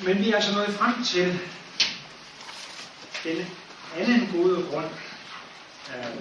Men 0.00 0.18
vi 0.18 0.30
er 0.30 0.36
altså 0.36 0.54
nået 0.54 0.74
frem 0.74 1.04
til 1.04 1.40
den 3.24 3.46
anden 3.96 4.28
gode 4.32 4.66
grund 4.70 4.90
øh, 5.96 6.16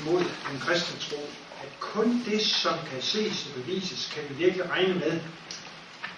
imod 0.00 0.24
den 0.50 0.60
kristne 0.60 1.00
tro, 1.00 1.30
at 1.62 1.80
kun 1.80 2.22
det, 2.26 2.46
som 2.46 2.74
kan 2.90 3.02
ses 3.02 3.46
og 3.46 3.62
bevises, 3.62 4.12
kan 4.14 4.22
vi 4.28 4.34
virkelig 4.34 4.70
regne 4.70 4.94
med, 4.94 5.20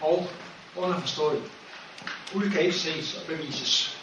og 0.01 0.31
underforstået. 0.77 1.43
Gud 2.33 2.51
kan 2.51 2.61
ikke 2.61 2.79
ses 2.79 3.15
og 3.15 3.27
bevises. 3.27 3.99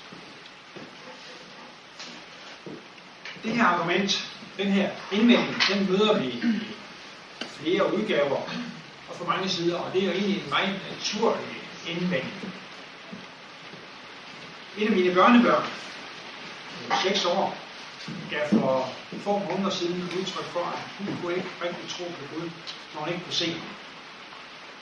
Det 3.44 3.56
her 3.56 3.66
argument, 3.66 4.30
den 4.58 4.68
her 4.68 4.92
indvending, 5.12 5.62
den 5.70 5.92
møder 5.92 6.20
vi 6.20 6.28
i 6.28 6.44
flere 7.48 7.94
udgaver 7.94 8.42
for 9.20 9.26
mange 9.26 9.50
sider, 9.50 9.78
og 9.84 9.94
det 9.94 10.02
er 10.02 10.06
jo 10.06 10.12
egentlig 10.12 10.38
en 10.44 10.50
meget 10.50 10.74
naturlig 10.90 11.52
indvending. 11.88 12.54
En 14.78 14.88
af 14.88 14.96
mine 15.00 15.14
børnebørn, 15.14 15.66
øh, 16.92 17.04
6 17.04 17.26
år, 17.26 17.58
gav 18.30 18.44
for 18.50 18.74
få 19.26 19.34
måneder 19.50 19.70
siden 19.70 20.02
udtryk 20.20 20.48
for, 20.56 20.66
at 20.76 20.82
hun 20.98 21.18
kunne 21.18 21.36
ikke 21.36 21.52
rigtig 21.64 21.86
tro 21.96 22.06
på 22.20 22.24
Gud, 22.34 22.48
når 22.92 23.00
hun 23.02 23.10
ikke 23.10 23.24
kunne 23.26 23.42
se 23.44 23.50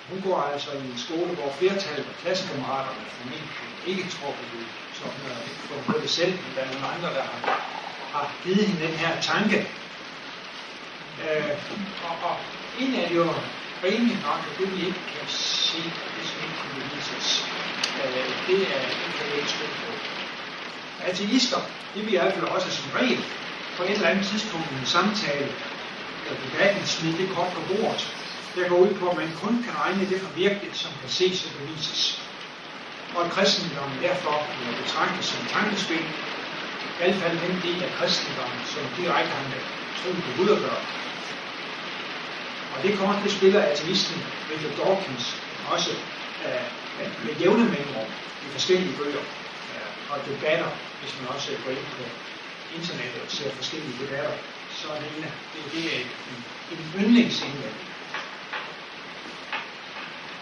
Hun 0.10 0.22
går 0.22 0.42
altså 0.54 0.70
i 0.72 0.84
en 0.92 0.98
skole, 1.06 1.32
hvor 1.38 1.50
flertallet 1.60 2.06
af 2.12 2.16
klassekammeraterne 2.22 3.02
formentlig 3.16 3.50
ikke 3.88 4.06
tror 4.16 4.32
på 4.40 4.44
Gud. 4.54 4.66
Så 4.94 5.04
hun 5.04 5.32
har 5.32 5.42
ikke 5.50 5.64
fået 5.70 5.86
på 5.86 5.96
det 6.04 6.10
selv, 6.10 6.32
men 6.32 6.52
der 6.56 6.62
er 6.62 6.72
nogle 6.74 6.88
andre, 6.96 7.10
der 7.18 7.24
har, 7.32 7.40
har 8.14 8.26
givet 8.44 8.66
hende 8.68 8.88
den 8.88 8.96
her 9.04 9.22
tanke. 9.22 9.58
Øh, 11.24 11.54
og, 12.08 12.30
og 12.30 12.36
en 12.80 12.96
er 12.96 13.10
jo 13.20 13.26
rimelig 13.84 14.18
nok, 14.28 14.40
at 14.50 14.54
det 14.60 14.68
vi 14.74 14.80
ikke 14.88 15.04
kan 15.14 15.28
se, 15.28 15.82
og 16.04 16.10
det 16.16 16.24
som 16.30 16.38
ikke 16.46 16.58
kan 16.62 16.72
bevises, 16.78 17.28
øh, 18.00 18.28
det 18.48 18.60
er 18.72 18.80
altså, 18.84 19.00
det 19.06 19.14
kan 19.18 19.26
jeg 19.30 19.38
ikke 19.42 19.54
stå 19.58 19.66
på. 19.82 19.90
Ateister, 21.08 21.62
det 21.94 22.02
vi 22.06 22.12
i 22.12 22.18
hvert 22.18 22.34
fald 22.34 22.48
også 22.56 22.70
som 22.78 22.88
regel 23.00 23.22
på 23.78 23.84
et 23.84 23.92
eller 23.92 24.10
andet 24.10 24.26
tidspunkt 24.32 24.68
i 24.72 24.76
en 24.82 24.86
samtale 24.98 25.50
eller 26.26 26.40
debatten 26.46 26.86
smide 26.86 27.18
det 27.22 27.30
kort 27.36 27.52
på 27.54 27.62
bordet, 27.70 28.04
der 28.56 28.70
går 28.70 28.78
ud 28.86 28.94
på, 29.00 29.06
at 29.10 29.18
man 29.18 29.32
kun 29.44 29.64
kan 29.64 29.74
regne 29.84 30.10
det 30.10 30.22
for 30.22 30.32
virkeligt, 30.46 30.78
som 30.84 30.92
kan 31.02 31.10
ses 31.10 31.46
og 31.46 31.52
bevises. 31.60 32.02
Og 33.16 33.26
at 33.26 33.32
kristendommen 33.32 33.98
derfor 34.08 34.36
bliver 34.58 34.76
betragtet 34.82 35.24
som 35.32 35.42
tankespil, 35.56 36.06
i 36.86 36.98
hvert 36.98 37.16
fald 37.22 37.36
den 37.46 37.56
del 37.66 37.84
af 37.84 37.92
kristendommen, 37.98 38.62
som 38.74 38.84
direkte 39.00 39.32
har 39.38 39.46
med 39.52 39.62
tro 40.00 40.10
på 40.26 40.32
Gud 40.38 40.50
at 40.56 40.60
gøre. 40.66 40.84
Og 42.78 42.84
det 42.84 42.98
kort, 43.00 43.16
det 43.24 43.32
spiller 43.32 43.62
ateisten 43.62 44.18
Richard 44.52 44.76
Dawkins 44.80 45.26
også 45.74 45.92
øh, 46.46 46.68
med 47.26 47.34
jævne 47.42 47.66
mellemrum 47.74 48.10
i 48.46 48.48
forskellige 48.56 48.98
bøger 48.98 49.24
øh, 49.74 50.12
og 50.12 50.18
debatter, 50.30 50.70
hvis 51.00 51.14
man 51.20 51.28
også 51.36 51.52
går 51.64 51.72
ind 51.72 51.88
på 51.96 52.04
internettet 52.78 53.22
og 53.26 53.32
ser 53.32 53.50
forskellige 53.52 53.96
debatter, 54.02 54.34
så 54.80 54.88
er 54.94 55.00
det, 55.02 55.10
en, 55.18 55.24
det, 55.54 55.62
det 55.74 55.84
er 55.94 56.00
en, 56.04 56.10
en 56.74 56.82
yndlingsindvending. 57.02 57.88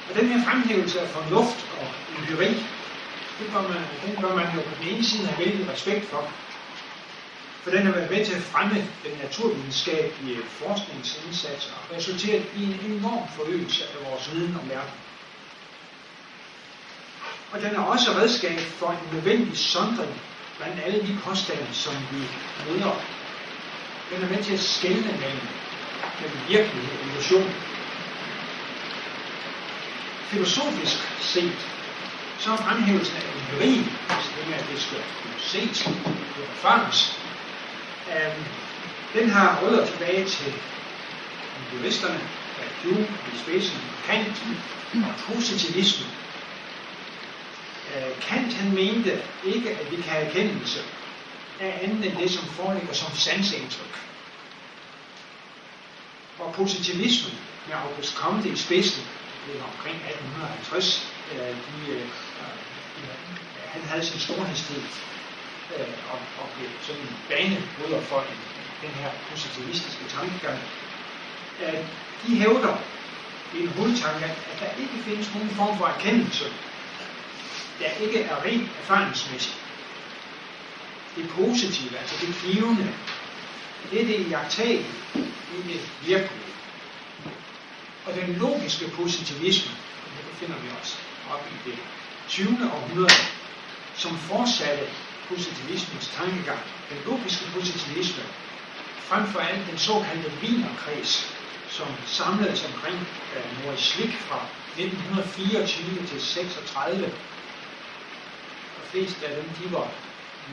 Og 0.09 0.11
den 0.19 0.27
her 0.31 0.39
fremhævelse 0.47 0.99
af 1.01 1.07
fornuft 1.07 1.59
og 1.79 1.87
empiri, 2.17 2.51
det 3.39 3.47
gør 3.53 3.61
man, 3.61 3.81
den 4.05 4.13
gør 4.21 4.35
man 4.35 4.47
jo 4.55 4.61
på 4.69 4.73
den 4.79 4.87
ene 4.91 5.03
side 5.03 5.27
have 5.27 5.45
vældig 5.45 5.69
respekt 5.73 6.05
for, 6.11 6.31
for 7.65 7.71
den 7.71 7.85
har 7.85 7.93
været 7.93 8.11
med 8.11 8.25
til 8.25 8.33
at 8.33 8.41
fremme 8.41 8.75
den 8.75 9.17
naturvidenskabelige 9.23 10.43
forskningsindsats 10.59 11.73
og 11.75 11.95
resulteret 11.95 12.45
i 12.57 12.63
en 12.63 12.79
enorm 12.91 13.23
forøgelse 13.35 13.83
af 13.83 14.09
vores 14.09 14.33
viden 14.33 14.55
om 14.61 14.69
verden. 14.69 14.97
Og 17.53 17.61
den 17.61 17.75
er 17.75 17.79
også 17.79 18.11
redskab 18.11 18.59
for 18.59 18.89
en 18.91 19.15
nødvendig 19.15 19.57
sondring 19.57 20.13
blandt 20.57 20.81
alle 20.85 21.01
de 21.07 21.17
påstande, 21.25 21.67
som 21.71 21.93
vi 22.11 22.21
møder. 22.67 22.95
Den 24.11 24.23
er 24.23 24.29
med 24.29 24.43
til 24.43 24.53
at 24.53 24.59
skelne 24.59 25.11
mellem, 25.21 25.47
mellem 26.21 26.39
virkelighed 26.47 26.93
og 26.99 27.07
illusion. 27.07 27.49
Filosofisk 30.31 30.97
set, 31.33 31.59
så 32.39 32.51
er 32.51 32.57
fremhævelsen 32.57 33.15
af 33.17 33.23
empirien, 33.35 33.85
altså 34.09 34.29
det 34.37 34.47
med, 34.49 34.57
at 34.57 34.65
det 34.71 34.81
skal 34.81 35.01
kunne 35.21 35.39
ses, 35.39 35.83
kunne 35.83 36.45
erfares, 36.55 37.24
øhm, 38.11 38.43
den 39.13 39.29
har 39.29 39.59
rødder 39.61 39.85
tilbage 39.85 40.25
til 40.25 40.53
juristerne, 41.73 42.19
Hume 42.83 43.07
i 43.33 43.37
spidsen, 43.43 43.77
Kant 44.05 44.43
og 44.93 45.33
positivismen. 45.33 46.09
Øh, 47.95 48.21
Kant 48.21 48.53
han 48.53 48.75
mente 48.75 49.23
ikke, 49.45 49.69
at 49.69 49.91
vi 49.91 49.95
kan 49.95 50.03
have 50.03 50.25
erkendelse 50.25 50.79
af 51.59 51.79
andet 51.83 52.05
end 52.05 52.17
det, 52.17 52.31
som 52.31 52.45
foreligger 52.45 52.93
som 52.93 53.15
sansindtryk. 53.15 53.95
Og 56.39 56.53
positivismen 56.53 57.37
med 57.67 57.75
August 57.75 58.15
Comte 58.15 58.49
i 58.49 58.55
spidsen, 58.55 59.03
det 59.47 59.59
var 59.59 59.67
omkring 59.77 59.95
1850, 59.95 61.11
øh, 61.33 61.39
de, 61.39 61.91
øh, 61.91 62.01
øh, 62.01 62.07
han 63.73 63.81
havde 63.81 64.05
sin 64.05 64.19
storhedstid 64.19 64.81
øh, 65.73 65.93
og, 66.11 66.19
og 66.39 66.47
blev 66.55 66.69
sådan 66.81 67.01
en 67.01 67.15
banebryder 67.29 68.01
for 68.01 68.19
den, 68.29 68.39
den 68.83 68.93
her 69.01 69.11
positivistiske 69.29 70.03
tankegang. 70.15 70.59
at 71.61 71.85
de 72.27 72.35
hævder 72.35 72.77
i 73.55 73.61
en 73.63 73.67
hovedtanke, 73.67 74.25
at 74.25 74.57
der 74.59 74.81
ikke 74.81 74.97
findes 75.05 75.33
nogen 75.33 75.49
form 75.49 75.77
for 75.77 75.85
erkendelse, 75.85 76.45
der 77.79 77.89
ikke 78.03 78.19
er 78.21 78.43
rent 78.43 78.69
erfaringsmæssigt. 78.81 79.57
Det 81.15 81.29
positive, 81.29 81.97
altså 81.97 82.15
det 82.21 82.35
givende, 82.43 82.93
det 83.91 84.01
er 84.01 84.05
det 84.05 84.29
jagtale 84.29 84.85
i 85.55 85.57
det 85.67 85.81
virkelige. 86.01 86.51
Og 88.05 88.13
den 88.13 88.35
logiske 88.35 88.87
positivisme, 88.89 89.71
det 90.17 90.35
finder 90.39 90.55
vi 90.55 90.67
også 90.81 90.95
op 91.31 91.47
i 91.51 91.69
det 91.69 91.77
20. 92.27 92.47
århundrede, 92.73 93.13
som 93.95 94.17
fortsatte 94.17 94.83
positivismens 95.29 96.07
tankegang. 96.17 96.59
Den 96.89 96.99
logiske 97.05 97.45
positivisme, 97.55 98.23
frem 99.09 99.27
for 99.27 99.39
alt 99.39 99.67
den 99.69 99.77
såkaldte 99.77 100.31
Wienerkreds, 100.41 101.13
som 101.69 101.87
samledes 102.05 102.65
omkring 102.65 102.97
uh, 103.35 103.63
Moritz 103.63 103.81
Schlick 103.81 104.13
fra 104.27 104.39
1924 104.77 106.05
til 106.07 106.21
36. 106.21 107.05
De 107.05 107.11
fleste 108.91 109.27
af 109.27 109.35
dem, 109.35 109.49
de 109.49 109.71
var 109.71 109.87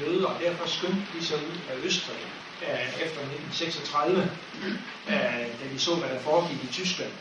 jøder, 0.00 0.26
og 0.26 0.40
derfor 0.40 0.68
skyndte 0.68 1.06
de 1.14 1.26
sig 1.26 1.36
ud 1.36 1.56
af 1.70 1.74
Østrig 1.86 2.16
uh, 2.62 3.02
efter 3.04 3.20
1936, 3.20 4.30
uh, 4.54 4.68
øh, 5.08 5.14
da 5.60 5.64
de 5.72 5.78
så, 5.78 5.94
hvad 5.94 6.08
der 6.08 6.20
foregik 6.20 6.64
i 6.64 6.72
Tyskland. 6.72 7.12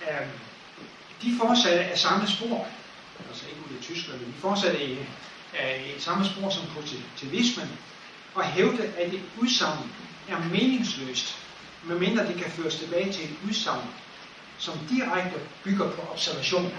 Uh, 0.00 0.26
de 1.22 1.38
fortsatte 1.40 1.84
af 1.84 1.98
samme 1.98 2.26
spor, 2.28 2.66
altså 3.28 3.44
ikke 3.46 3.60
ud 3.70 3.78
i 3.80 3.82
Tyskland, 3.82 4.20
men 4.20 4.28
de 4.28 4.40
fortsatte 4.40 4.84
i, 4.84 4.98
i 5.96 6.00
samme 6.00 6.24
spor 6.24 6.50
som 6.50 6.62
positivismen, 6.74 7.68
og 8.34 8.44
hævde, 8.44 8.82
at 8.96 9.14
et 9.14 9.22
udsagn 9.38 9.90
er 10.28 10.38
meningsløst, 10.38 11.38
medmindre 11.84 12.26
det 12.26 12.36
kan 12.42 12.50
føres 12.50 12.76
tilbage 12.76 13.12
til 13.12 13.24
et 13.24 13.36
udsagn, 13.48 13.88
som 14.58 14.78
direkte 14.90 15.40
bygger 15.64 15.90
på 15.90 16.02
observation. 16.12 16.72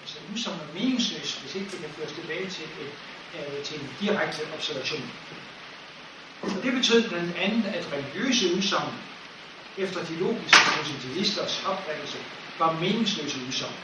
Altså 0.00 0.18
et 0.18 0.34
udsagn 0.34 0.60
er 0.60 0.74
meningsløst, 0.74 1.40
hvis 1.40 1.54
ikke 1.54 1.70
det 1.70 1.80
kan 1.80 1.90
føres 1.90 2.12
tilbage 2.12 2.50
til, 2.50 2.64
et, 2.64 2.92
øh, 3.38 3.64
til 3.64 3.80
en 3.80 3.88
direkte 4.00 4.42
observation. 4.54 5.10
Og 6.42 6.50
det 6.62 6.72
betød 6.72 7.08
blandt 7.08 7.36
andet, 7.36 7.66
at 7.66 7.92
religiøse 7.92 8.54
udsagn 8.56 8.92
efter 9.78 10.04
de 10.04 10.14
logiske 10.16 10.58
positivisters 10.78 11.64
opfattelse 11.66 12.18
var 12.58 12.80
meningsløse 12.80 13.38
udsagn, 13.46 13.74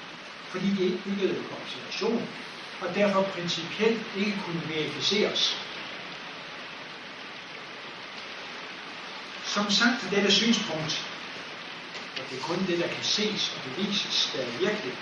fordi 0.48 0.74
de 0.76 0.84
ikke 0.84 0.98
byggede 1.04 1.34
på 1.34 1.54
observation, 1.62 2.28
og 2.82 2.94
derfor 2.94 3.22
principielt 3.22 4.02
ikke 4.16 4.38
kunne 4.46 4.62
verificeres. 4.68 5.56
Som 9.54 9.70
sagt, 9.70 10.10
dette 10.10 10.32
synspunkt, 10.32 10.92
at 12.18 12.24
det 12.30 12.38
er 12.38 12.42
kun 12.42 12.58
det, 12.66 12.78
der 12.78 12.88
kan 12.88 13.04
ses 13.04 13.52
og 13.54 13.60
bevises, 13.70 14.30
der 14.32 14.42
er 14.42 14.50
virkelig, 14.64 14.92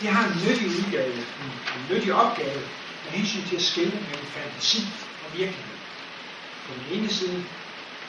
det 0.00 0.08
har 0.08 0.24
en 0.28 0.36
nyttig 0.44 0.66
udgave, 0.66 1.14
en, 1.14 1.50
en 1.76 1.82
nyttig 1.90 2.14
opgave 2.14 2.60
med 3.04 3.12
hensyn 3.18 3.48
til 3.48 3.56
at 3.56 3.62
skille 3.62 3.90
mellem 4.08 4.28
fantasi 4.36 4.80
og 5.24 5.38
virkelighed. 5.38 5.78
På 6.66 6.72
den 6.78 6.98
ene 6.98 7.08
side, 7.08 7.44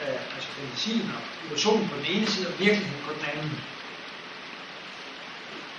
øh, 0.04 0.36
altså 0.36 0.50
fantasien 0.58 1.12
og 1.16 1.22
illusionen 1.46 1.90
på 1.90 1.96
den 1.96 2.06
ene 2.06 2.28
side, 2.28 2.48
og 2.48 2.60
virkeligheden 2.60 3.04
på 3.08 3.14
den 3.14 3.26
anden. 3.34 3.52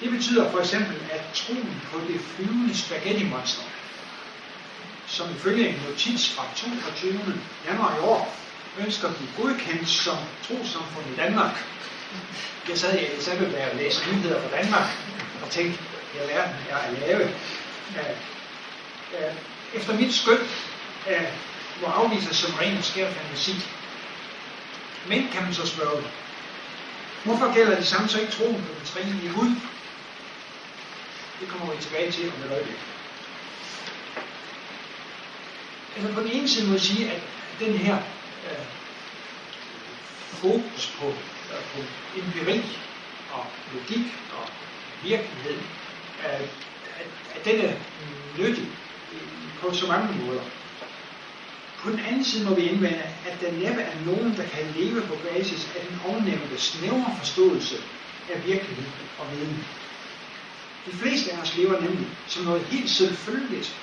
Det 0.00 0.10
betyder 0.10 0.50
for 0.50 0.58
eksempel, 0.58 0.96
at 1.12 1.22
troen 1.34 1.80
på 1.92 1.98
det 2.08 2.20
flyvende 2.20 2.78
spaghetti-monster, 2.78 3.62
som 5.06 5.26
ifølge 5.36 5.68
en 5.68 5.80
notits 5.88 6.34
fra 6.34 6.44
22. 6.56 7.42
januar 7.68 7.96
i 7.96 8.00
år 8.00 8.36
ønsker 8.78 9.08
at 9.08 9.16
blive 9.16 9.30
godkendt 9.40 9.88
som 9.88 10.16
trosamfund 10.42 11.06
i 11.14 11.16
Danmark. 11.16 11.64
Jeg 12.68 12.78
sad 12.78 12.98
i 12.98 13.06
Elisabeth 13.06 13.54
og 13.70 13.76
læste 13.76 14.10
nyheder 14.12 14.40
fra 14.40 14.56
Danmark 14.56 14.88
og 15.44 15.50
tænkte, 15.50 15.78
her 16.14 16.26
verden 16.26 16.56
er 16.70 16.76
at 16.76 16.98
lave. 17.00 17.28
Efter 19.74 19.96
mit 19.96 20.14
skøn 20.14 20.38
må 21.80 21.86
afvises 21.86 22.36
som 22.36 22.54
ren 22.54 22.76
og 22.78 22.84
skær 22.84 23.10
fantasi. 23.12 23.54
Men 25.08 25.28
kan 25.32 25.42
man 25.42 25.54
så 25.54 25.66
spørge, 25.66 26.02
hvorfor 27.24 27.54
gælder 27.54 27.76
det 27.76 27.86
samme 27.86 28.08
så 28.08 28.20
ikke 28.20 28.32
troen 28.32 28.62
på 28.62 28.68
den 28.78 28.86
trinlige 28.86 29.32
Gud? 29.32 29.50
Det 31.40 31.48
kommer 31.48 31.74
vi 31.74 31.82
tilbage 31.82 32.12
til 32.12 32.24
om 32.28 32.42
et 32.44 32.52
øjeblik. 32.52 32.76
Altså 35.96 36.14
på 36.14 36.20
den 36.20 36.30
ene 36.30 36.48
side 36.48 36.66
må 36.66 36.72
jeg 36.72 36.80
sige, 36.80 37.10
at 37.10 37.22
den 37.60 37.72
her 37.74 37.96
øh, 38.46 38.66
fokus 40.42 40.92
på, 40.98 41.06
øh, 41.08 41.62
på 41.72 41.80
empiri 42.18 42.62
og 43.32 43.46
logik 43.74 44.06
og 44.38 44.48
virkelighed, 45.02 45.58
øh, 46.24 46.40
at, 47.00 47.08
at 47.34 47.44
den 47.44 47.60
er 47.60 47.74
nyttig 48.38 48.68
på 49.60 49.74
så 49.74 49.86
mange 49.86 50.24
måder. 50.24 50.42
På 51.78 51.90
den 51.90 52.00
anden 52.00 52.24
side 52.24 52.48
må 52.48 52.54
vi 52.54 52.62
indvende, 52.62 53.02
at 53.26 53.40
der 53.40 53.52
næppe 53.52 53.80
er 53.80 54.00
nogen, 54.06 54.36
der 54.36 54.46
kan 54.48 54.74
leve 54.76 55.00
på 55.00 55.14
basis 55.14 55.68
af 55.76 55.86
den 55.88 56.00
ovennævnte 56.06 56.58
snævre 56.58 57.16
forståelse 57.18 57.76
af 58.32 58.46
virkelighed 58.46 58.84
og 59.18 59.26
viden. 59.32 59.64
De 60.86 60.92
fleste 60.92 61.32
af 61.32 61.42
os 61.42 61.56
lever 61.56 61.80
nemlig 61.80 62.06
som 62.26 62.44
noget 62.44 62.64
helt 62.64 62.90
selvfølgeligt 62.90 63.74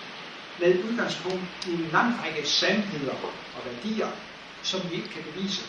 med 0.60 0.84
udgangspunkt 0.84 1.66
i 1.68 1.74
en 1.74 1.90
lang 1.92 2.24
række 2.24 2.48
sandheder 2.50 3.14
og 3.56 3.62
værdier, 3.66 4.08
som 4.64 4.80
vi 4.90 4.96
ikke 4.96 5.10
kan 5.10 5.24
bevise, 5.24 5.62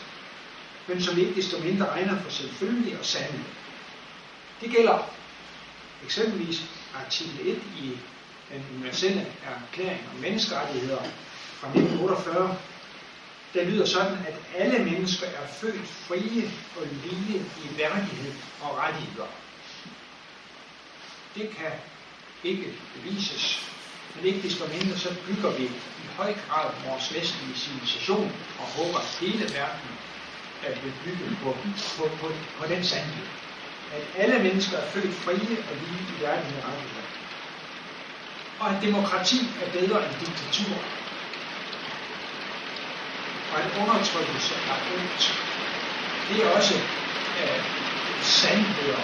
men 0.87 1.01
som 1.01 1.15
vi 1.15 1.21
ikke 1.21 1.41
desto 1.41 1.63
mindre 1.63 1.89
regner 1.89 2.21
for 2.23 2.29
selvfølgelige 2.29 2.99
og 2.99 3.05
sande. 3.05 3.43
Det 4.61 4.71
gælder 4.71 5.15
eksempelvis 6.05 6.61
artikel 6.93 7.47
1 7.47 7.57
i 7.57 7.97
den 8.51 8.61
universelle 8.75 9.25
erklæring 9.43 10.01
om 10.13 10.19
menneskerettigheder 10.21 11.03
fra 11.59 11.67
1948, 11.67 12.57
der 13.53 13.63
lyder 13.63 13.85
sådan, 13.85 14.17
at 14.27 14.35
alle 14.55 14.85
mennesker 14.85 15.27
er 15.27 15.47
født 15.61 15.87
frie 15.87 16.51
og 16.77 16.87
lige 17.03 17.37
i 17.37 17.77
værdighed 17.77 18.33
og 18.61 18.77
rettigheder. 18.77 19.48
Det 21.35 21.49
kan 21.57 21.71
ikke 22.43 22.73
bevises, 22.95 23.45
men 24.15 24.25
ikke 24.25 24.41
desto 24.41 24.63
mindre 24.67 24.97
så 24.97 25.15
bygger 25.27 25.51
vi 25.51 25.63
i 26.03 26.05
høj 26.17 26.33
grad 26.47 26.67
vores 26.87 27.13
vestlige 27.15 27.55
civilisation 27.55 28.31
og 28.59 28.65
håber, 28.77 28.99
at 28.99 29.17
hele 29.21 29.43
verden 29.59 29.89
er 30.63 30.71
bygge 31.03 31.37
på, 31.43 31.57
på, 31.97 32.03
på, 32.21 32.27
på 32.59 32.67
den 32.67 32.83
sandhed. 32.83 33.27
At 33.93 34.03
alle 34.21 34.43
mennesker 34.43 34.77
er 34.77 34.89
født 34.89 35.13
frie 35.13 35.57
og 35.69 35.75
lige 35.81 36.03
i 36.13 36.21
verden 36.21 36.51
med 36.53 36.63
rettigheder. 36.67 37.07
Og 38.59 38.75
at 38.75 38.81
demokrati 38.81 39.39
er 39.63 39.71
bedre 39.71 40.05
end 40.05 40.15
diktatur 40.19 40.77
og 43.51 43.57
at 43.63 43.69
undertrykkelse 43.81 44.53
er 44.71 44.77
ondt. 44.95 45.23
Det 46.29 46.37
er 46.45 46.49
også 46.57 46.75
øh, 47.41 47.63
sandheder, 48.21 49.01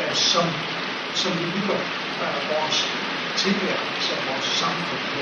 øh, 0.00 0.14
som, 0.32 0.46
som 1.20 1.30
vi 1.40 1.44
bygger 1.54 1.78
øh, 2.22 2.40
vores 2.52 2.78
tilværelse 3.42 4.10
og 4.18 4.22
vores 4.30 4.48
samfund 4.62 5.02
på. 5.12 5.20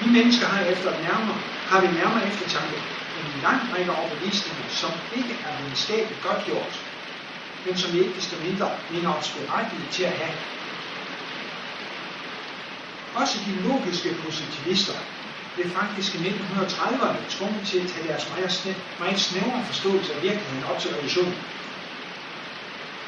Vi 0.00 0.06
mennesker 0.16 0.46
har 0.52 0.62
efter 0.74 0.90
nærmere, 1.06 1.38
har 1.70 1.78
vi 1.84 1.88
nærmere 2.00 2.22
eftertanke 2.30 2.76
en 3.20 3.28
lang 3.46 3.60
række 3.72 3.92
overbevisninger, 3.98 4.66
som 4.80 4.92
ikke 5.18 5.34
er 5.46 5.52
videnskabeligt 5.58 6.22
godt 6.26 6.40
gjort, 6.48 6.74
men 7.64 7.74
som 7.80 7.88
vi 7.92 7.98
ikke 8.04 8.16
desto 8.18 8.36
mindre 8.46 8.68
mener 8.92 9.10
os 9.18 9.28
berettiget 9.36 9.88
til 9.96 10.04
at 10.10 10.16
have 10.22 10.34
også 13.14 13.38
de 13.46 13.52
logiske 13.68 14.10
positivister 14.24 14.96
blev 15.54 15.68
faktisk 15.70 16.14
i 16.14 16.18
1930'erne 16.18 17.20
tvunget 17.36 17.66
til 17.70 17.78
at 17.78 17.88
tage 17.92 18.08
deres 18.08 18.24
meget 18.98 19.20
snævre 19.20 19.64
forståelse 19.70 20.14
af 20.14 20.22
virkeligheden 20.22 20.64
op 20.70 20.78
til 20.80 20.90
revolutionen. 20.90 21.34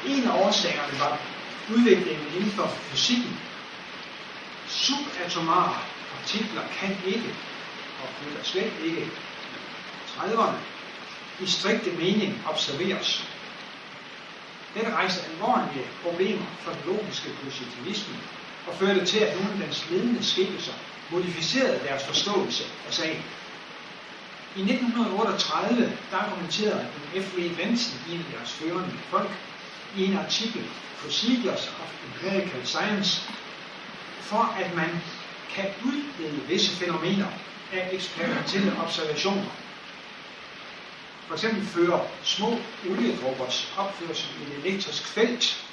En 0.07 0.23
af 0.27 0.45
årsagerne 0.45 0.99
var 0.99 1.19
udviklingen 1.73 2.27
inden 2.35 2.51
for 2.51 2.67
fysikken. 2.67 3.37
Subatomare 4.67 5.75
partikler 6.13 6.61
kan 6.79 6.95
ikke, 7.05 7.33
og 8.01 8.09
flytter 8.21 8.43
slet 8.43 8.71
ikke, 8.85 9.09
30'erne, 10.17 10.57
i 11.43 11.45
strikte 11.45 11.91
mening 11.91 12.33
observeres. 12.47 13.23
Dette 14.75 14.93
rejste 14.93 15.21
alvorlige 15.31 15.85
problemer 16.03 16.45
for 16.59 16.71
den 16.71 16.81
logiske 16.85 17.29
positivisme, 17.43 18.15
og 18.67 18.75
førte 18.79 19.05
til, 19.05 19.19
at 19.19 19.35
nogle 19.37 19.53
af 19.53 19.59
dens 19.59 19.89
ledende 19.89 20.25
skikkelser 20.25 20.73
modificerede 21.11 21.79
deres 21.87 22.03
forståelse 22.03 22.63
af 22.87 22.93
sagen. 22.93 23.23
I 24.55 24.61
1938 24.61 25.97
der 26.11 26.17
argumenterede 26.17 26.87
en 27.13 27.23
F.V. 27.23 27.55
Benson, 27.55 27.99
en 28.13 28.19
af 28.19 28.31
deres 28.31 28.53
førende 28.53 28.93
folk, 29.09 29.31
i 29.95 30.05
en 30.05 30.17
artikel 30.17 30.63
Procedures 31.01 31.67
of 31.67 31.89
Empirical 32.07 32.65
Science, 32.65 33.21
for 34.21 34.43
at 34.43 34.75
man 34.75 34.89
kan 35.55 35.73
udlede 35.85 36.47
visse 36.47 36.75
fænomener 36.75 37.27
af 37.73 37.89
eksperimentelle 37.93 38.71
observationer. 38.83 39.51
For 41.27 41.33
eksempel 41.33 41.65
fører 41.65 42.07
små 42.23 42.57
oliedruppers 42.89 43.73
opførsel 43.77 44.29
i 44.41 44.53
et 44.53 44.65
elektrisk 44.65 45.07
felt 45.07 45.67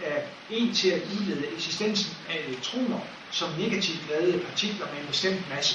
af 0.00 0.24
en 0.50 0.74
til 0.74 0.88
at 0.88 1.02
udlede 1.02 1.46
eksistensen 1.46 2.16
af 2.28 2.44
elektroner 2.48 3.00
som 3.30 3.50
negativt 3.58 4.08
ladede 4.08 4.44
partikler 4.44 4.86
med 4.92 5.00
en 5.00 5.06
bestemt 5.06 5.48
masse. 5.48 5.74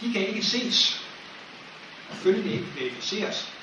De 0.00 0.12
kan 0.12 0.26
ikke 0.26 0.46
ses, 0.46 1.06
og 2.08 2.16
følgende 2.16 2.52
ikke 2.52 2.74
verificeres. 2.74 3.59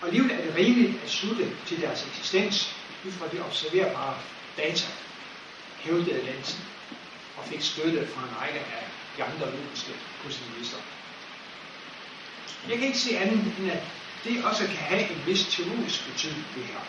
Og 0.00 0.06
alligevel 0.08 0.30
er 0.30 0.44
det 0.44 0.54
rimeligt 0.54 1.02
at 1.02 1.10
slutte 1.10 1.44
til 1.66 1.80
deres 1.80 2.06
eksistens 2.06 2.74
ud 3.06 3.12
fra 3.12 3.28
de 3.32 3.44
observerbare 3.46 4.18
data, 4.56 4.86
hævdede 5.84 6.24
Lensen 6.24 6.64
og 7.36 7.44
fik 7.46 7.62
støtte 7.62 8.06
fra 8.14 8.20
en 8.28 8.36
række 8.40 8.60
af 8.60 8.84
de 9.16 9.22
andre 9.24 9.46
logiske 9.56 9.92
positivister. 10.24 10.76
Jeg 12.68 12.78
kan 12.78 12.86
ikke 12.86 12.98
se 12.98 13.18
andet 13.18 13.54
end, 13.58 13.70
at 13.70 13.82
det 14.24 14.44
også 14.44 14.66
kan 14.66 14.76
have 14.76 15.10
en 15.10 15.26
vis 15.26 15.46
teologisk 15.56 15.98
betydning, 16.10 16.44
det 16.54 16.64
her 16.64 16.80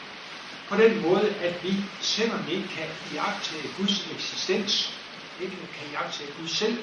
på 0.71 0.77
den 0.77 1.01
måde, 1.01 1.29
at 1.35 1.63
vi, 1.63 1.74
selvom 2.01 2.39
vi 2.47 2.51
ikke 2.51 2.67
kan 2.67 2.88
jagte 3.13 3.55
Guds 3.77 4.12
eksistens, 4.15 5.00
ikke 5.41 5.55
kan 5.55 5.88
jagte 5.91 6.24
Gud 6.39 6.47
selv, 6.47 6.77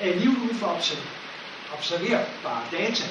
er 0.00 0.12
alligevel 0.12 0.38
ud 0.38 0.54
for 0.54 0.66
observerbare 1.72 2.66
data, 2.72 3.04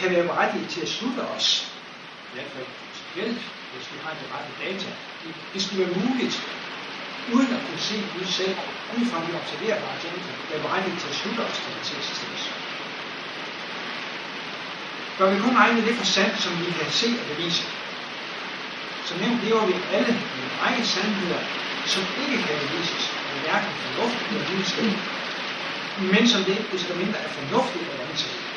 kan 0.00 0.08
være 0.14 0.28
berettiget 0.30 0.68
til 0.74 0.80
at 0.86 0.90
slutte 0.96 1.20
os, 1.34 1.46
i 2.30 2.32
hvert 2.34 2.50
fald 2.54 2.68
principielt, 2.78 3.40
hvis 3.72 3.86
vi 3.92 3.96
har 4.04 4.12
de 4.20 4.24
rette 4.34 4.52
data. 4.64 4.88
Det, 5.22 5.32
det 5.52 5.60
skulle 5.62 5.80
være 5.84 5.94
muligt, 6.04 6.34
uden 7.34 7.50
at 7.56 7.60
kunne 7.66 7.84
se 7.90 7.96
Gud 8.14 8.26
selv, 8.38 8.56
ud 8.96 9.04
fra 9.10 9.18
de 9.24 9.30
observerbare 9.40 9.96
data, 10.04 10.30
være 10.50 10.62
berettiget 10.66 10.98
til 11.02 11.08
at 11.12 11.16
slutte 11.20 11.40
os 11.46 11.56
til 11.62 11.70
hans 11.74 11.88
eksistens. 11.96 12.42
Bør 15.18 15.28
vi 15.32 15.38
kun 15.44 15.56
regne 15.62 15.80
det 15.86 15.94
for 16.00 16.06
sandt, 16.16 16.36
som 16.44 16.52
vi 16.60 16.68
kan 16.78 16.90
se 17.02 17.08
og 17.20 17.26
bevise, 17.32 17.64
som 19.06 19.16
nævnt 19.22 19.40
lever 19.44 19.62
vi 19.70 19.74
alle 19.96 20.12
med 20.34 20.42
en 20.46 20.54
række 20.62 20.84
sandheder, 20.92 21.42
som 21.92 22.02
ikke 22.22 22.36
kan 22.46 22.56
bevises 22.62 23.04
af 23.30 23.36
hverken 23.42 23.72
fornuftigt 23.82 24.28
eller 24.30 24.44
videnskab, 24.48 24.92
men 26.12 26.24
som 26.32 26.40
det 26.44 26.52
ikke 26.58 26.70
desto 26.72 26.92
mindre 27.02 27.18
er 27.26 27.30
fornuftigt 27.38 27.84
at 27.92 28.00
antage. 28.06 28.55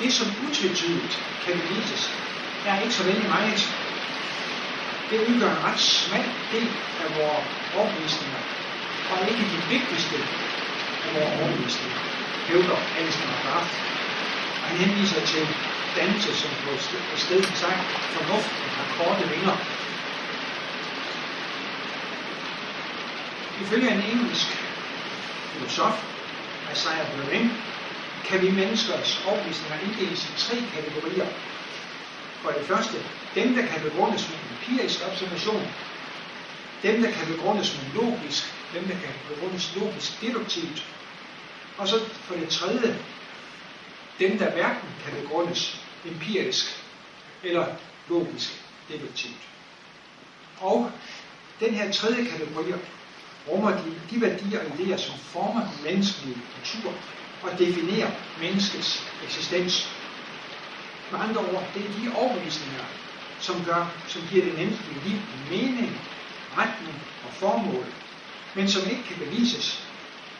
Det, 0.00 0.12
som 0.12 0.28
utvetydigt 0.46 1.14
kan 1.44 1.60
bevises, 1.60 2.02
er 2.66 2.80
ikke 2.80 2.94
så 2.94 3.04
vældig 3.04 3.28
meget. 3.28 3.60
Det 5.10 5.18
udgør 5.28 5.50
en 5.50 5.64
ret 5.68 5.80
smal 5.80 6.28
del 6.52 6.68
af 7.02 7.08
vores 7.18 7.46
overbevisninger, 7.76 8.40
og 9.10 9.18
ikke 9.30 9.44
de 9.54 9.58
vigtigste 9.74 10.16
af 11.04 11.10
vores 11.14 11.32
overbevisninger, 11.40 11.98
hævder 12.48 12.78
Alistair 12.98 13.28
McGrath. 13.32 13.72
Og 14.60 14.66
han 14.68 14.76
henviser 14.84 15.20
til 15.32 15.44
Dante, 15.96 16.30
som 16.42 16.50
på 16.64 16.70
et 17.14 17.20
sted 17.26 17.42
for 17.42 17.56
sig 17.56 17.74
fornuften 18.16 18.68
har 18.76 18.86
korte 18.98 19.24
vinger. 19.34 19.56
Ifølge 23.62 23.90
en 23.90 24.02
engelsk 24.12 24.48
filosof, 25.52 25.96
Isaiah 26.72 27.06
Berlin, 27.16 27.50
kan 28.28 28.42
vi 28.42 28.50
menneskers 28.50 29.24
overbevisninger 29.26 29.78
inddeles 29.80 30.24
i 30.24 30.32
tre 30.38 30.56
kategorier. 30.74 31.26
For 32.42 32.50
det 32.50 32.66
første, 32.66 32.96
dem, 33.34 33.54
der 33.54 33.66
kan 33.66 33.80
begrundes 33.82 34.28
med 34.28 34.38
empirisk 34.50 35.06
observation, 35.10 35.68
dem, 36.82 37.02
der 37.02 37.10
kan 37.10 37.26
begrundes 37.26 37.76
med 37.76 38.02
logisk, 38.02 38.54
dem, 38.74 38.84
der 38.84 38.94
kan 38.94 39.12
begrundes 39.28 39.76
logisk 39.76 40.20
deduktivt, 40.20 40.86
og 41.78 41.88
så 41.88 42.00
for 42.14 42.34
det 42.34 42.48
tredje, 42.48 42.98
dem, 44.18 44.38
der 44.38 44.50
hverken 44.50 44.88
kan 45.04 45.22
begrundes 45.22 45.80
empirisk 46.04 46.84
eller 47.42 47.66
logisk 48.08 48.62
deduktivt. 48.88 49.42
Og 50.60 50.90
den 51.60 51.74
her 51.74 51.92
tredje 51.92 52.24
kategori 52.24 52.72
rummer 53.48 53.70
de, 53.70 54.00
de 54.10 54.20
værdier 54.20 54.60
og 54.60 54.66
idéer, 54.66 54.98
som 54.98 55.18
former 55.18 55.60
den 55.60 55.84
menneskelige 55.84 56.38
natur 56.58 56.92
og 57.42 57.58
definerer 57.58 58.10
menneskets 58.40 59.02
eksistens. 59.24 59.88
Med 61.12 61.20
andre 61.20 61.40
ord, 61.40 61.64
det 61.74 61.82
er 61.82 61.92
de 62.00 62.16
overbevisninger, 62.16 62.84
som, 63.40 63.64
gør, 63.64 63.86
som 64.08 64.22
giver 64.30 64.44
det 64.44 64.54
menneskelige 64.54 65.00
liv 65.08 65.18
mening, 65.50 65.90
retning 66.58 66.94
og 67.26 67.32
formål, 67.32 67.84
men 68.56 68.68
som 68.68 68.90
ikke 68.90 69.02
kan 69.02 69.16
bevises 69.16 69.82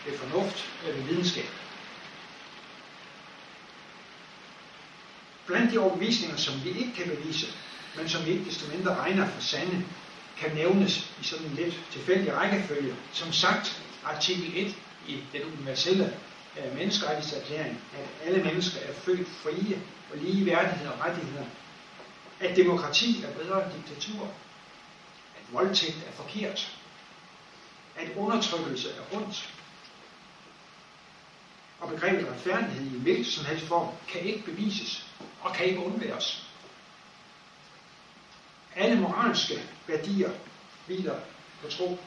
ved 0.07 0.19
fornuft 0.19 0.65
eller 0.85 0.97
ved 0.97 1.09
videnskab. 1.09 1.49
Blandt 5.47 5.73
de 5.73 5.79
overbevisninger, 5.79 6.37
som 6.37 6.55
vi 6.65 6.69
ikke 6.69 6.95
kan 6.97 7.17
bevise, 7.17 7.47
men 7.97 8.09
som 8.09 8.27
vi 8.27 8.31
ikke 8.31 8.45
desto 8.45 8.77
mindre 8.77 8.95
regner 8.95 9.29
for 9.29 9.41
sande, 9.41 9.85
kan 10.41 10.55
nævnes 10.55 11.13
i 11.21 11.25
sådan 11.25 11.47
en 11.47 11.55
lidt 11.55 11.75
tilfældig 11.93 12.37
rækkefølge. 12.37 12.95
Som 13.13 13.33
sagt, 13.33 13.83
artikel 14.05 14.67
1 14.67 14.75
i 15.09 15.23
den 15.33 15.43
universelle 15.53 16.13
øh, 16.59 16.75
menneskerettighedserklæring, 16.75 17.81
at 17.95 18.27
alle 18.27 18.45
mennesker 18.45 18.81
er 18.81 18.93
født 18.93 19.29
frie 19.29 19.83
og 20.13 20.19
lige 20.19 20.47
værdighed 20.47 20.89
og 20.89 21.01
rettigheder. 21.01 21.45
At 22.41 22.57
demokrati 22.57 23.25
er 23.25 23.33
bedre 23.33 23.65
end 23.65 23.73
diktatur. 23.73 24.25
At 25.37 25.53
voldtægt 25.53 25.97
er 26.09 26.13
forkert. 26.13 26.79
At 27.97 28.17
undertrykkelse 28.17 28.89
er 28.91 29.17
ondt. 29.17 29.53
Og 31.81 31.89
begrebet 31.89 32.29
retfærdighed 32.29 32.87
i 32.87 32.99
hvilken 32.99 33.25
som 33.25 33.45
helst 33.45 33.67
form 33.67 33.95
kan 34.09 34.21
ikke 34.21 34.45
bevises 34.45 35.07
og 35.41 35.55
kan 35.55 35.67
ikke 35.67 35.81
undværes. 35.81 36.47
Alle 38.77 39.01
moralske 39.01 39.63
værdier 39.87 40.31
hviler 40.87 41.21
på 41.63 41.69
tro. 41.69 41.99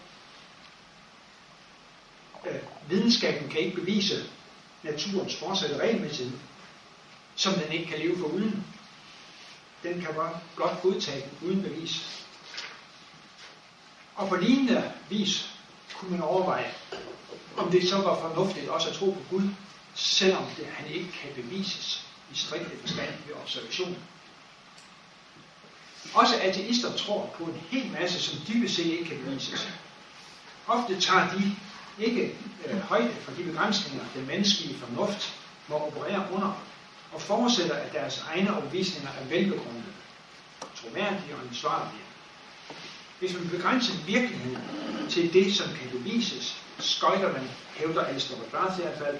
Øh, 2.48 2.62
videnskaben 2.89 3.50
kan 3.50 3.60
ikke 3.60 3.75
bevise 3.75 4.29
naturens 4.83 5.36
fortsatte 5.36 5.79
regelmæssighed, 5.79 6.38
som 7.36 7.53
den 7.53 7.71
ikke 7.71 7.86
kan 7.86 8.00
leve 8.00 8.17
for 8.17 8.25
uden. 8.25 8.65
Den 9.83 10.01
kan 10.01 10.13
bare 10.15 10.39
blot 10.55 10.81
godtage 10.81 11.21
den 11.21 11.48
uden 11.48 11.63
bevis. 11.63 12.25
Og 14.15 14.29
på 14.29 14.36
lignende 14.36 14.93
vis 15.09 15.50
kunne 15.95 16.12
man 16.12 16.21
overveje, 16.21 16.74
om 17.57 17.71
det 17.71 17.89
så 17.89 17.98
var 17.98 18.21
fornuftigt 18.21 18.69
også 18.69 18.89
at 18.89 18.95
tro 18.95 19.05
på 19.05 19.19
Gud, 19.29 19.50
selvom 19.95 20.43
det, 20.57 20.65
han 20.65 20.88
ikke 20.88 21.12
kan 21.12 21.29
bevises 21.36 22.05
i 22.33 22.36
strikte 22.36 22.77
forstand 22.81 23.13
ved 23.27 23.36
observation. 23.36 23.98
Også 26.13 26.39
ateister 26.41 26.98
tror 26.98 27.36
på 27.38 27.43
en 27.43 27.62
hel 27.69 27.91
masse, 27.91 28.21
som 28.21 28.39
dybest 28.48 28.75
set 28.75 28.86
ikke 28.86 29.05
kan 29.05 29.17
bevises. 29.17 29.69
Ofte 30.67 31.01
tager 31.01 31.33
de 31.33 31.55
ikke 32.00 32.36
øh, 32.65 32.79
højde 32.79 33.12
for 33.22 33.32
de 33.32 33.44
begrænsninger, 33.44 34.06
den 34.15 34.27
menneskelige 34.27 34.77
fornuft 34.77 35.36
må 35.68 35.75
operere 35.75 36.27
under, 36.32 36.63
og 37.12 37.22
forudsætter, 37.22 37.75
at 37.75 37.94
deres 37.94 38.24
egne 38.29 38.58
overvisninger 38.58 39.10
er 39.10 39.25
velbegrundede, 39.25 39.94
troværdige 40.75 41.36
og 41.36 41.41
ansvarlige. 41.50 42.03
Hvis 43.20 43.34
man 43.34 43.50
begrænser 43.50 43.94
virkeligheden 44.06 44.62
til 45.10 45.34
det, 45.34 45.56
som 45.56 45.68
kan 45.68 45.89
bevises, 45.91 46.62
skøjter 46.79 47.34
man, 47.34 47.50
hævder 47.75 48.06
Aristoteles 48.06 48.79
i 48.79 48.82
hvert 48.82 48.98
fald, 48.98 49.18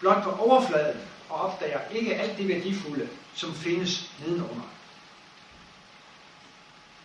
blot 0.00 0.22
på 0.22 0.30
overfladen 0.30 1.00
og 1.28 1.40
opdager 1.40 1.80
ikke 1.88 2.14
alt 2.14 2.38
det 2.38 2.48
værdifulde, 2.48 3.08
som 3.34 3.54
findes 3.54 4.10
nedenunder. 4.20 4.68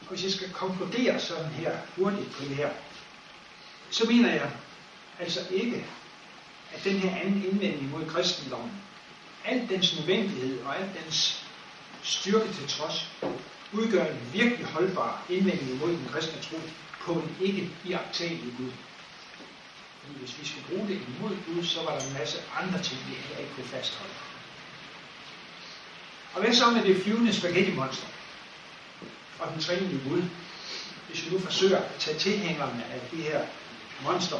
Og 0.01 0.09
hvis 0.09 0.23
jeg 0.23 0.31
skal 0.31 0.51
konkludere 0.51 1.19
sådan 1.19 1.51
her 1.51 1.77
hurtigt 1.95 2.31
på 2.31 2.43
det 2.43 2.55
her, 2.55 2.69
så 3.89 4.05
mener 4.07 4.33
jeg 4.33 4.51
altså 5.19 5.39
ikke, 5.51 5.85
at 6.73 6.83
den 6.83 6.99
her 6.99 7.15
anden 7.15 7.45
indvending 7.51 7.89
mod 7.89 8.05
kristendommen, 8.09 8.71
al 9.45 9.69
dens 9.69 9.97
nødvendighed 9.97 10.61
og 10.61 10.79
al 10.79 10.89
dens 11.03 11.45
styrke 12.03 12.53
til 12.53 12.67
trods, 12.67 13.07
udgør 13.71 14.05
en 14.05 14.29
virkelig 14.33 14.65
holdbar 14.65 15.25
indvending 15.29 15.79
mod 15.79 15.89
den 15.89 16.09
kristne 16.11 16.41
tro 16.41 16.57
på 17.01 17.13
en 17.13 17.35
ikke 17.41 17.69
iagtagelig 17.85 18.53
Gud. 18.57 18.71
Fordi 20.01 20.19
hvis 20.19 20.39
vi 20.39 20.45
skulle 20.45 20.67
bruge 20.67 20.87
det 20.87 21.01
imod 21.07 21.37
Gud, 21.47 21.63
så 21.63 21.83
var 21.83 21.99
der 21.99 22.05
en 22.05 22.13
masse 22.13 22.37
andre 22.61 22.81
ting, 22.81 22.99
vi 23.07 23.13
heller 23.13 23.37
ikke 23.37 23.53
kunne 23.55 23.65
fastholde. 23.65 24.13
Og 26.33 26.41
hvad 26.41 26.53
så 26.53 26.71
med 26.71 26.83
det 26.83 27.03
flyvende 27.03 27.33
spaghetti-monster? 27.33 28.07
Og 29.39 29.51
den 29.53 29.61
trinlige 29.61 30.09
Gud? 30.09 30.23
Hvis 31.07 31.25
vi 31.25 31.31
nu 31.31 31.39
forsøger 31.39 31.77
at 31.77 31.95
tage 31.99 32.19
tilhængerne 32.19 32.85
af 32.85 32.99
det 33.11 33.23
her 33.23 33.45
monster 34.03 34.37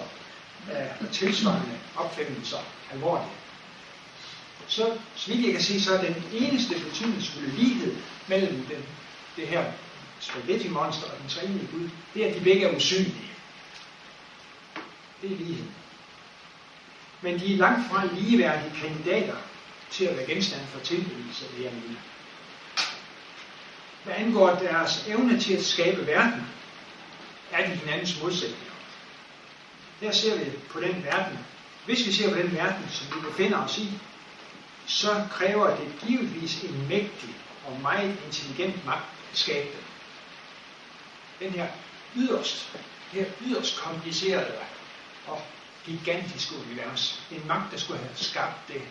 af 0.71 0.95
tilsvarende 1.11 1.79
opfindelser 1.95 2.57
alvorligt. 2.91 3.31
Så, 4.67 4.97
så 5.15 5.31
vidt 5.31 5.45
jeg 5.45 5.51
kan 5.51 5.63
se, 5.63 5.81
så 5.81 5.97
er 5.97 6.01
den 6.01 6.23
eneste 6.33 6.75
betydningsfulde 6.79 7.49
lighed 7.51 7.95
mellem 8.27 8.65
den, 8.65 8.85
det 9.35 9.47
her 9.47 9.65
spaghetti-monster 10.19 11.05
og 11.05 11.17
den 11.21 11.29
trinlige 11.29 11.67
Gud, 11.71 11.89
det 12.13 12.25
er, 12.25 12.29
at 12.29 12.35
de 12.35 12.43
begge 12.43 12.65
er 12.65 12.75
usynlige. 12.75 13.31
Det 15.21 15.31
er 15.31 15.37
lighed. 15.37 15.65
Men 17.21 17.39
de 17.39 17.53
er 17.53 17.57
langt 17.57 17.91
fra 17.91 18.05
ligeværdige 18.13 18.73
kandidater 18.81 19.35
til 19.91 20.05
at 20.05 20.17
være 20.17 20.25
genstand 20.27 20.61
for 20.67 20.79
tilbedelse, 20.79 21.45
det, 21.57 21.63
jeg 21.63 21.71
mener. 21.73 21.99
Hvad 24.03 24.13
angår 24.17 24.49
deres 24.49 25.07
evne 25.07 25.39
til 25.39 25.53
at 25.53 25.65
skabe 25.65 26.07
verden, 26.07 26.47
er 27.51 27.67
de 27.67 27.75
hinandens 27.75 28.21
modsætninger. 28.21 28.72
Her 29.99 30.11
ser 30.11 30.37
vi 30.37 30.51
på 30.69 30.81
den 30.81 31.03
verden. 31.03 31.39
Hvis 31.85 32.05
vi 32.05 32.11
ser 32.11 32.29
på 32.29 32.37
den 32.37 32.55
verden, 32.55 32.89
som 32.89 33.07
vi 33.07 33.29
befinder 33.29 33.63
os 33.63 33.77
i, 33.77 33.99
så 34.87 35.27
kræver 35.31 35.77
det 35.77 35.93
givetvis 36.07 36.63
en 36.63 36.87
mægtig 36.87 37.35
og 37.67 37.79
meget 37.81 38.17
intelligent 38.25 38.85
magt 38.85 39.05
at 39.31 39.37
skabe 39.37 39.67
den. 39.67 39.83
Den 41.39 41.51
her 41.53 41.67
yderst, 42.15 42.77
det 43.11 43.25
her 43.25 43.31
yderst 43.41 43.79
komplicerede 43.79 44.57
og 45.27 45.41
gigantiske 45.85 46.55
univers. 46.55 47.21
En 47.31 47.47
magt, 47.47 47.71
der 47.71 47.77
skulle 47.77 47.99
have 47.99 48.15
skabt 48.15 48.67
det, 48.67 48.81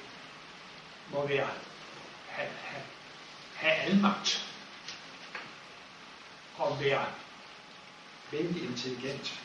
må 1.12 1.26
være 1.26 1.48
have, 2.28 2.48
have, 2.62 2.82
have 3.54 3.72
almagt 3.72 4.46
og 6.56 6.78
være 6.80 7.06
vældig 8.30 8.62
intelligent. 8.64 9.40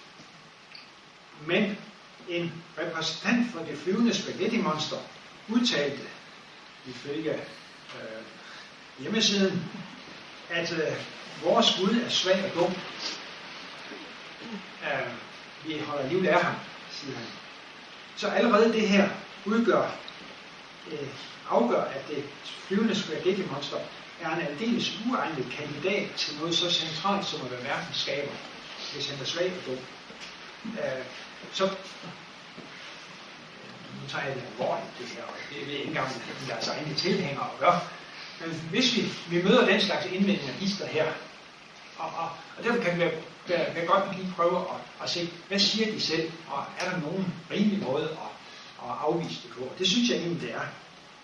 Men 1.46 1.78
en 2.30 2.54
repræsentant 2.78 3.52
for 3.52 3.60
det 3.60 3.78
flyvende 3.78 4.14
spaghetti-monster 4.14 4.98
udtalte 5.50 6.04
ifølge 6.88 7.34
øh, 7.34 8.24
hjemmesiden, 9.00 9.64
at 10.50 10.72
øh, 10.72 10.96
vores 11.44 11.76
Gud 11.80 12.02
er 12.06 12.10
svag 12.10 12.44
og 12.44 12.62
dum. 12.62 12.76
Øh, 14.84 15.12
vi 15.66 15.80
holder 15.80 16.04
alligevel 16.04 16.28
af 16.28 16.44
ham, 16.44 16.56
siger 16.92 17.16
han. 17.16 17.26
Så 18.16 18.28
allerede 18.28 18.74
det 18.74 18.90
her 18.90 19.10
udgør, 19.46 19.92
øh, 20.92 21.08
afgør, 21.50 21.82
at 21.82 22.08
det 22.08 22.24
flyvende 22.68 22.96
spaghetti-monster 22.96 23.78
er 24.22 24.36
en 24.36 24.42
aldeles 24.42 25.00
uegnet 25.10 25.46
kandidat 25.58 26.10
til 26.18 26.38
noget 26.38 26.56
så 26.56 26.72
centralt 26.72 27.26
som 27.26 27.46
at 27.46 27.52
være 27.52 27.64
verdens 27.64 27.98
skaber, 27.98 28.32
hvis 28.94 29.10
han 29.10 29.20
er 29.22 29.26
svag 29.26 29.54
og 29.58 29.66
dum. 29.66 29.78
Øh, 30.74 31.06
så 31.54 31.64
nu 33.96 34.08
tager 34.10 34.26
jeg 34.26 34.36
det 34.36 34.44
alvorligt, 34.52 34.98
det 35.00 35.08
her, 35.08 35.24
og 35.24 35.34
det 35.50 35.58
ved 35.60 35.68
jeg 35.68 35.80
ikke 35.80 35.88
engang, 35.88 36.08
hvad 36.08 36.48
deres 36.48 36.68
egne 36.68 36.96
tilhængere 36.96 37.50
at 37.54 37.60
gøre. 37.60 37.80
Men 38.40 38.50
hvis 38.70 38.96
vi, 38.96 39.02
vi 39.30 39.44
møder 39.44 39.66
den 39.66 39.82
slags 39.82 40.06
indvendinger, 40.06 40.54
hister 40.54 40.88
her, 40.88 41.06
og, 41.98 42.10
og, 42.18 42.30
og 42.58 42.64
derfor 42.64 42.84
kan 42.84 42.96
vi 42.96 43.00
være, 43.00 43.76
være, 43.76 43.86
godt 43.86 44.18
lige 44.18 44.34
prøve 44.36 44.60
at, 44.60 45.04
at 45.04 45.10
se, 45.10 45.30
hvad 45.48 45.60
siger 45.60 45.92
de 45.92 46.02
selv, 46.02 46.32
og 46.48 46.64
er 46.80 46.90
der 46.90 47.00
nogen 47.00 47.34
rimelig 47.52 47.80
måde 47.80 48.10
at, 48.10 48.32
at 48.84 48.96
afvise 49.02 49.42
det 49.44 49.52
på? 49.58 49.72
Det 49.80 49.88
synes 49.88 50.10
jeg 50.10 50.18
egentlig, 50.18 50.42
det 50.42 50.54
er. 50.54 50.66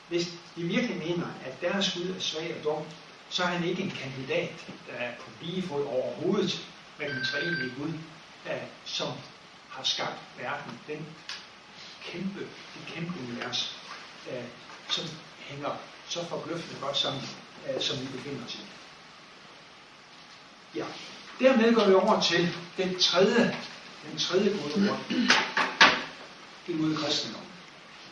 Hvis 0.09 0.27
de 0.55 0.63
virkelig 0.63 0.97
mener, 0.97 1.27
at 1.45 1.61
deres 1.61 1.93
Gud 1.93 2.15
er 2.15 2.19
svag 2.19 2.55
og 2.57 2.63
dum, 2.63 2.83
så 3.29 3.43
er 3.43 3.47
han 3.47 3.63
ikke 3.63 3.83
en 3.83 3.91
kandidat, 4.01 4.65
der 4.87 4.93
er 4.93 5.11
på 5.19 5.29
lige 5.41 5.61
fod 5.61 5.85
overhovedet 5.85 6.67
med 6.99 7.09
den 7.09 7.25
tredje 7.25 7.69
Gud, 7.77 7.93
der, 8.45 8.55
øh, 8.55 8.61
som 8.85 9.07
har 9.73 9.83
skabt 9.83 10.19
verden, 10.37 10.79
den 10.87 11.05
kæmpe, 12.03 12.39
det 12.39 12.93
kæmpe 12.93 13.13
univers, 13.19 13.77
øh, 14.31 14.43
som 14.89 15.05
hænger 15.39 15.77
så 16.09 16.25
forbløffende 16.27 16.79
godt 16.81 16.97
sammen, 16.97 17.23
øh, 17.69 17.81
som 17.81 18.01
vi 18.01 18.05
befinder 18.05 18.45
os 18.45 18.55
i. 18.55 18.59
Ja, 20.75 20.85
dermed 21.39 21.75
går 21.75 21.87
vi 21.87 21.93
over 21.93 22.21
til 22.21 22.55
den 22.77 22.99
tredje, 22.99 23.57
den 24.09 24.19
tredje 24.19 24.49
gode 24.49 24.87
grund 24.87 25.29
imod 26.67 26.97
kristendom. 26.97 27.41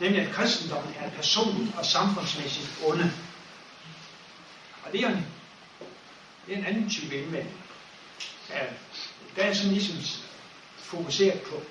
Nemlig 0.00 0.20
at 0.20 0.34
kristendommen 0.34 0.94
er 0.98 1.10
personligt 1.10 1.76
og 1.76 1.86
samfundsmæssigt 1.86 2.70
onde. 2.86 3.12
Og 4.84 4.92
det 4.92 5.00
er 5.00 5.08
en 5.08 5.26
det 6.46 6.54
er 6.54 6.58
en 6.58 6.64
anden 6.64 6.90
type 6.90 7.16
indvending. 7.16 7.56
Ja, 8.50 8.64
der 9.36 9.42
er 9.42 9.54
sådan 9.54 9.72
ligesom 9.72 9.96
fokuseret 10.92 11.40
på 11.40 11.62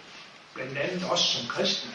blandt 0.54 0.78
andet 0.78 1.12
os 1.12 1.20
som 1.20 1.48
kristne. 1.48 1.92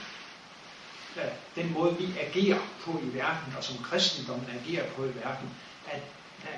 Den 1.55 1.73
måde, 1.73 1.97
vi 1.97 2.19
agerer 2.21 2.61
på 2.81 3.01
i 3.05 3.15
verden, 3.15 3.55
og 3.57 3.65
som 3.65 3.79
kristendommen 3.85 4.51
agerer 4.61 4.91
på 4.91 5.05
i 5.05 5.15
verden, 5.15 5.51
at, 5.87 6.03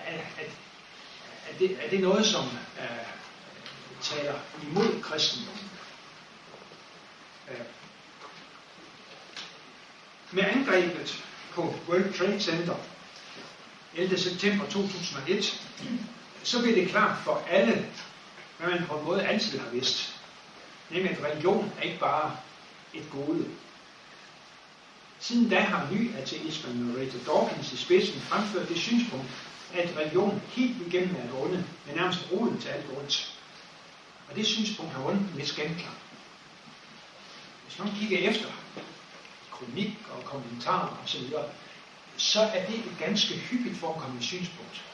at, 0.07 0.21
at, 0.39 0.51
at, 1.51 1.59
det, 1.59 1.79
at 1.83 1.91
det 1.91 1.99
er 1.99 2.03
noget, 2.03 2.27
som 2.27 2.45
uh, 2.45 3.07
taler 4.03 4.35
imod 4.63 5.03
kristendommen. 5.03 5.71
Uh, 7.49 7.67
med 10.31 10.45
angrebet 10.45 11.25
på 11.53 11.75
World 11.89 12.15
Trade 12.15 12.41
Center 12.41 12.77
11. 13.95 14.19
september 14.19 14.67
2001, 14.67 15.63
så 16.43 16.63
blev 16.63 16.75
det 16.75 16.89
klart 16.89 17.19
for 17.25 17.45
alle, 17.51 17.87
hvad 18.59 18.69
man 18.69 18.87
på 18.87 18.99
en 18.99 19.05
måde 19.05 19.27
altid 19.27 19.59
har 19.59 19.71
vidst. 19.71 20.18
Nemlig 20.91 21.11
at 21.11 21.25
religion 21.25 21.73
er 21.79 21.83
ikke 21.83 21.99
bare 21.99 22.37
et 22.95 23.05
gode. 23.11 23.45
Siden 25.21 25.49
da 25.51 25.61
har 25.61 25.89
ny 25.93 26.17
ateisme 26.17 26.75
med 26.75 26.97
Rachel 26.97 27.27
Dawkins 27.27 27.73
i 27.73 27.77
spidsen 27.77 28.21
fremført 28.21 28.69
det 28.69 28.79
synspunkt, 28.79 29.27
at 29.75 29.97
religion 29.97 30.43
helt 30.49 30.87
igennem 30.87 31.17
er 31.17 31.25
et 31.25 31.43
onde, 31.43 31.65
men 31.87 31.97
nærmest 31.97 32.33
roden 32.33 32.61
til 32.61 32.69
alt 32.69 32.87
ondt. 32.99 33.39
Og 34.31 34.37
det 34.37 34.47
synspunkt 34.47 34.93
har 34.93 35.05
ondt 35.05 35.37
med 35.37 35.47
skændklang. 35.47 35.97
Hvis 37.67 37.79
man 37.79 37.89
kigger 38.01 38.19
efter 38.19 38.49
kronik 39.53 39.95
og 40.11 40.25
kommentarer 40.25 41.01
osv., 41.05 41.33
så 42.17 42.41
er 42.41 42.67
det 42.67 42.75
et 42.75 42.97
ganske 42.99 43.35
hyppigt 43.35 43.77
forekommende 43.77 44.25
synspunkt, 44.25 44.85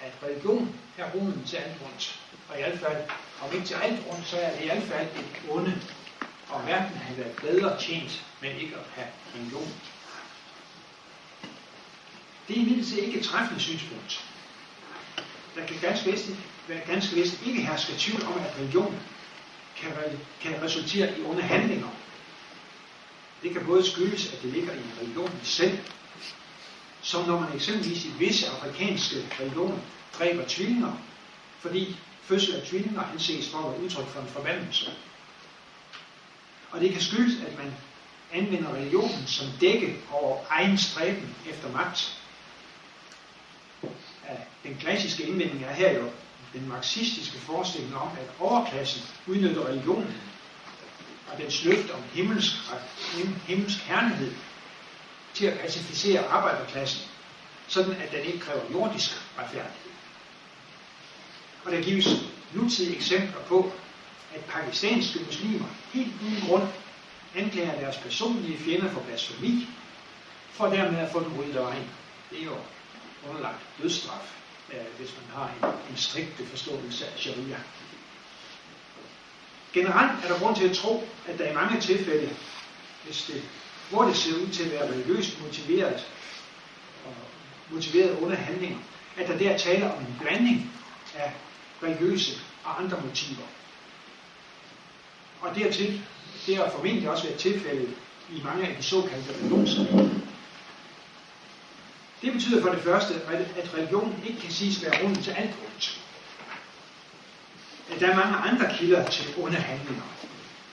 at 0.00 0.12
religion 0.22 0.74
er 0.98 1.10
roden 1.10 1.44
til 1.46 1.56
alt 1.56 1.76
ondt. 1.84 2.20
Og 2.48 2.58
i 2.58 2.62
hvert 2.62 2.78
fald, 2.78 3.08
om 3.42 3.54
ikke 3.54 3.66
til 3.66 3.74
alt 3.74 4.00
ondt, 4.10 4.26
så 4.26 4.36
er 4.36 4.56
det 4.56 4.62
i 4.62 4.66
hvert 4.66 4.82
fald 4.82 5.06
et 5.06 5.50
onde. 5.50 5.80
Og 6.48 6.66
verden 6.66 6.96
har 6.96 7.14
været 7.14 7.36
bedre 7.36 7.80
tjent 7.80 8.24
med 8.40 8.54
ikke 8.54 8.76
at 8.76 8.84
have 8.94 9.06
religion. 9.36 9.72
Det 12.48 12.56
er 12.56 12.60
imidlertid 12.60 12.98
ikke 12.98 13.18
et 13.18 13.24
træffende 13.24 13.60
synspunkt. 13.60 14.24
Der 15.56 15.66
kan 15.66 15.76
ganske 15.80 16.10
vist, 16.10 16.30
ganske 16.86 17.14
vist 17.14 17.46
ikke 17.46 17.60
herske 17.60 17.92
tvivl 17.98 18.24
om, 18.26 18.32
at 18.32 18.58
religion 18.58 19.00
kan, 19.76 19.90
kan 20.40 20.62
resultere 20.62 21.18
i 21.18 21.22
onde 21.24 21.42
handlinger. 21.42 21.88
Det 23.42 23.52
kan 23.52 23.66
både 23.66 23.90
skyldes, 23.90 24.32
at 24.32 24.42
det 24.42 24.52
ligger 24.52 24.72
i 24.72 24.82
religionen 25.00 25.40
selv, 25.42 25.78
som 27.02 27.26
når 27.26 27.40
man 27.40 27.54
eksempelvis 27.54 28.04
i 28.04 28.12
visse 28.18 28.48
afrikanske 28.48 29.16
religioner 29.40 29.78
dræber 30.18 30.44
tvillinger, 30.48 30.92
fordi 31.60 31.96
fødsel 32.22 32.54
af 32.54 32.62
tvillinger 32.66 33.02
anses 33.02 33.48
for 33.48 33.58
at 33.58 33.72
være 33.72 33.80
udtryk 33.80 34.06
for 34.06 34.20
en 34.20 34.28
forbandelse. 34.28 34.92
Og 36.70 36.80
det 36.80 36.92
kan 36.92 37.00
skyldes, 37.00 37.44
at 37.44 37.58
man 37.58 37.74
anvender 38.32 38.74
religionen 38.74 39.26
som 39.26 39.46
dække 39.60 39.96
over 40.10 40.38
egen 40.50 40.78
stræben 40.78 41.36
efter 41.48 41.72
magt. 41.72 42.18
Den 44.64 44.76
klassiske 44.80 45.22
indvending 45.22 45.64
er 45.64 45.72
her 45.72 45.98
jo 45.98 46.10
den 46.52 46.68
marxistiske 46.68 47.38
forestilling 47.38 47.96
om, 47.96 48.08
at 48.20 48.30
overklassen 48.38 49.02
udnytter 49.26 49.66
religionen 49.66 50.14
og 51.32 51.38
dens 51.38 51.64
løft 51.64 51.90
om 51.90 52.02
himmelsk, 52.12 52.52
himmelsk 53.46 53.78
herlighed 53.78 54.32
til 55.34 55.46
at 55.46 55.58
pacificere 55.58 56.26
arbejderklassen, 56.26 57.08
sådan 57.68 57.92
at 57.92 58.12
den 58.12 58.20
ikke 58.20 58.38
kræver 58.38 58.62
jordisk 58.72 59.10
retfærdighed. 59.38 59.81
Og 61.64 61.72
der 61.72 61.82
gives 61.82 62.08
nutidige 62.52 62.96
eksempler 62.96 63.40
på, 63.48 63.72
at 64.34 64.44
pakistanske 64.44 65.20
muslimer 65.26 65.66
helt 65.92 66.12
uden 66.22 66.42
grund 66.48 66.68
anklager 67.34 67.80
deres 67.80 67.96
personlige 67.96 68.58
fjender 68.58 68.90
for 68.90 69.00
blasfemi, 69.00 69.68
for 70.50 70.66
dermed 70.66 70.98
at 70.98 71.12
få 71.12 71.24
dem 71.24 71.38
ryddet 71.38 71.56
af 71.56 71.64
vejen. 71.64 71.90
Det 72.30 72.40
er 72.40 72.44
jo 72.44 72.56
underlagt 73.28 73.60
dødsstraf, 73.82 74.36
øh, 74.72 74.98
hvis 74.98 75.10
man 75.20 75.36
har 75.36 75.50
en, 75.62 75.74
en 75.90 75.96
strikt 75.96 76.48
forståelse 76.50 77.06
af 77.06 77.18
sharia. 77.18 77.56
Generelt 79.72 80.24
er 80.24 80.28
der 80.28 80.38
grund 80.38 80.56
til 80.56 80.68
at 80.68 80.76
tro, 80.76 81.08
at 81.28 81.38
der 81.38 81.50
i 81.50 81.54
mange 81.54 81.80
tilfælde, 81.80 82.30
hvis 83.04 83.24
det 83.24 83.42
hvor 83.92 84.04
det 84.04 84.16
ser 84.16 84.34
ud 84.34 84.48
til 84.48 84.64
at 84.64 84.70
være 84.72 84.90
religiøst 84.92 85.42
motiveret 85.42 86.06
og 87.06 87.14
motiveret 87.70 88.18
under 88.18 88.36
handlinger, 88.36 88.78
at 89.16 89.28
der 89.28 89.38
der 89.38 89.58
taler 89.58 89.92
om 89.92 90.00
en 90.00 90.16
blanding 90.20 90.72
af 91.14 91.32
religiøse 91.82 92.40
og 92.64 92.82
andre 92.82 93.00
motiver. 93.06 93.46
Og 95.40 95.54
dertil, 95.54 96.02
det 96.46 96.56
har 96.56 96.70
formentlig 96.70 97.10
også 97.10 97.24
været 97.24 97.38
tilfældet 97.38 97.94
i 98.30 98.42
mange 98.44 98.68
af 98.68 98.76
de 98.76 98.82
såkaldte 98.82 99.34
religionskrige. 99.34 100.22
Det 102.22 102.32
betyder 102.32 102.62
for 102.62 102.68
det 102.68 102.82
første, 102.82 103.14
at 103.56 103.74
religion 103.74 104.22
ikke 104.26 104.40
kan 104.40 104.50
siges 104.50 104.82
være 104.82 105.04
rundt 105.04 105.24
til 105.24 105.30
alt 105.30 105.54
ondt. 105.66 106.00
At 107.90 108.00
der 108.00 108.08
er 108.08 108.16
mange 108.16 108.36
andre 108.36 108.76
kilder 108.78 109.08
til 109.08 109.34
onde 109.38 109.56
handlinger. 109.56 110.02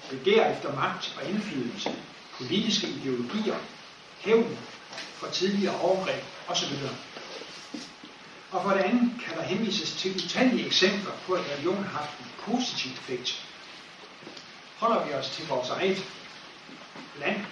Begær 0.09 0.51
efter 0.51 0.75
magt 0.75 1.17
og 1.21 1.29
indflydelse, 1.29 1.95
politiske 2.37 2.87
ideologier, 2.87 3.55
hævn 4.19 4.57
for 5.13 5.27
tidligere 5.27 5.79
overgreb 5.79 6.23
osv. 6.47 6.73
Og 8.51 8.63
for 8.63 8.69
det 8.69 8.79
andet 8.79 9.11
kan 9.25 9.37
der 9.37 9.43
henvises 9.43 9.91
til 9.91 10.15
utallige 10.15 10.65
eksempler 10.65 11.11
på, 11.25 11.33
at 11.33 11.45
religion 11.51 11.83
har 11.83 11.99
haft 11.99 12.19
en 12.19 12.25
positiv 12.37 12.91
effekt. 12.91 13.45
Holder 14.77 15.05
vi 15.05 15.13
os 15.13 15.29
til 15.29 15.47
vores 15.47 15.69
eget 15.69 16.05
land, 17.19 17.45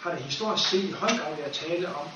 har 0.00 0.10
det 0.10 0.22
historisk 0.22 0.68
set 0.68 0.84
i 0.84 0.92
høj 0.92 1.08
grad 1.08 1.36
været 1.36 1.52
tale 1.52 1.94
om, 1.94 2.08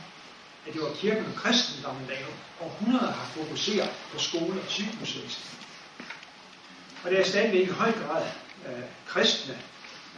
at 0.67 0.73
det 0.73 0.83
var 0.83 0.95
kirken 0.95 1.27
og 1.27 1.35
kristendommen, 1.35 2.09
der 2.09 2.15
i 2.15 2.25
århundreder 2.61 3.13
har 3.13 3.27
fokuseret 3.27 3.91
på 4.13 4.19
skole 4.19 4.61
og 4.61 4.69
sygehusvæsen. 4.69 5.45
Og 7.05 7.11
det 7.11 7.21
er 7.21 7.25
stadigvæk 7.25 7.69
i 7.69 7.71
høj 7.71 7.93
grad 7.93 8.27
øh, 8.67 8.83
kristne 9.07 9.59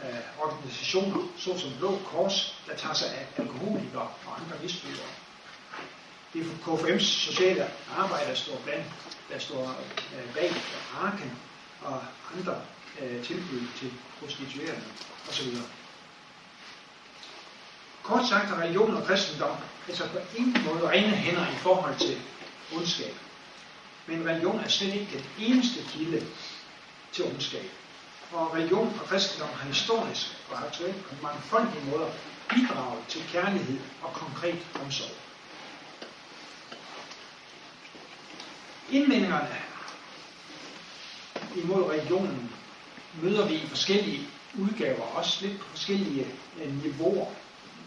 øh, 0.03 0.19
organisationer, 0.39 1.27
såsom 1.37 1.71
Blå 1.79 1.99
Kors, 2.05 2.61
der 2.67 2.75
tager 2.75 2.93
sig 2.93 3.07
af 3.07 3.27
alkoholikere 3.37 4.01
og 4.01 4.39
andre 4.39 4.55
misbrugere. 4.63 5.09
Det 6.33 6.41
er 6.41 6.45
KFM's 6.65 7.03
sociale 7.03 7.71
arbejde, 7.97 8.29
der 8.29 8.35
står 8.35 8.61
blandt, 8.65 8.85
der 9.29 9.39
står 9.39 9.81
øh, 10.15 10.33
bag 10.33 10.51
Arken 11.01 11.31
og 11.81 12.01
andre 12.37 12.61
øh, 13.01 13.23
tilbud 13.23 13.61
til 13.79 13.93
prostituerede 14.19 14.81
osv. 15.29 15.47
Kort 18.03 18.27
sagt 18.29 18.51
er 18.51 18.61
religion 18.61 18.95
og 18.95 19.03
kristendom 19.03 19.57
altså 19.87 20.07
på 20.07 20.17
ingen 20.37 20.65
måde 20.65 20.89
rene 20.89 21.15
hænder 21.15 21.47
i 21.47 21.55
forhold 21.55 21.95
til 21.99 22.21
ondskab. 22.75 23.15
Men 24.07 24.27
religion 24.27 24.59
er 24.59 24.67
slet 24.67 24.93
ikke 24.93 25.11
den 25.11 25.25
eneste 25.39 25.79
kilde 25.91 26.25
til 27.11 27.25
ondskab 27.25 27.69
og 28.31 28.53
religion 28.53 28.99
og 29.01 29.07
kristendom 29.07 29.49
har 29.55 29.67
historisk 29.67 30.27
og 30.49 30.65
aktuelt 30.65 31.05
på 31.05 31.15
mangfoldige 31.21 31.85
måder 31.85 32.09
bidraget 32.49 33.03
til 33.07 33.21
kærlighed 33.31 33.79
og 34.01 34.13
konkret 34.13 34.67
omsorg. 34.85 35.28
Indvendingerne 38.91 39.55
imod 41.55 41.91
religionen 41.91 42.51
møder 43.21 43.47
vi 43.47 43.53
i 43.53 43.67
forskellige 43.67 44.27
udgaver, 44.57 45.01
også 45.01 45.45
lidt 45.45 45.59
på 45.59 45.65
forskellige 45.69 46.27
øh, 46.61 46.83
niveauer 46.83 47.27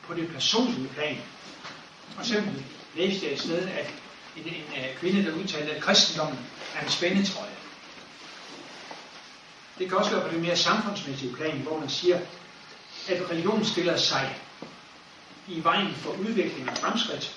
på 0.02 0.14
det 0.14 0.28
personlige 0.28 0.88
plan. 0.88 1.18
For 2.10 2.20
eksempel 2.20 2.64
læste 2.96 3.26
jeg 3.26 3.32
et 3.32 3.40
sted, 3.40 3.68
at 3.68 3.94
en, 4.36 4.42
en, 4.46 4.54
en 4.54 4.96
kvinde, 4.96 5.24
der 5.24 5.32
udtalte, 5.32 5.72
at 5.74 5.82
kristendommen 5.82 6.38
er 6.76 6.84
en 6.84 6.90
spændetrøje. 6.90 7.50
Det 9.78 9.88
kan 9.88 9.98
også 9.98 10.10
være 10.10 10.28
på 10.28 10.34
det 10.34 10.42
mere 10.42 10.56
samfundsmæssige 10.56 11.34
plan, 11.34 11.58
hvor 11.58 11.78
man 11.80 11.88
siger, 11.88 12.18
at 13.08 13.30
religion 13.30 13.64
stiller 13.64 13.96
sig 13.96 14.36
i 15.48 15.64
vejen 15.64 15.94
for 15.94 16.10
udvikling 16.10 16.70
og 16.70 16.76
fremskridt, 16.76 17.36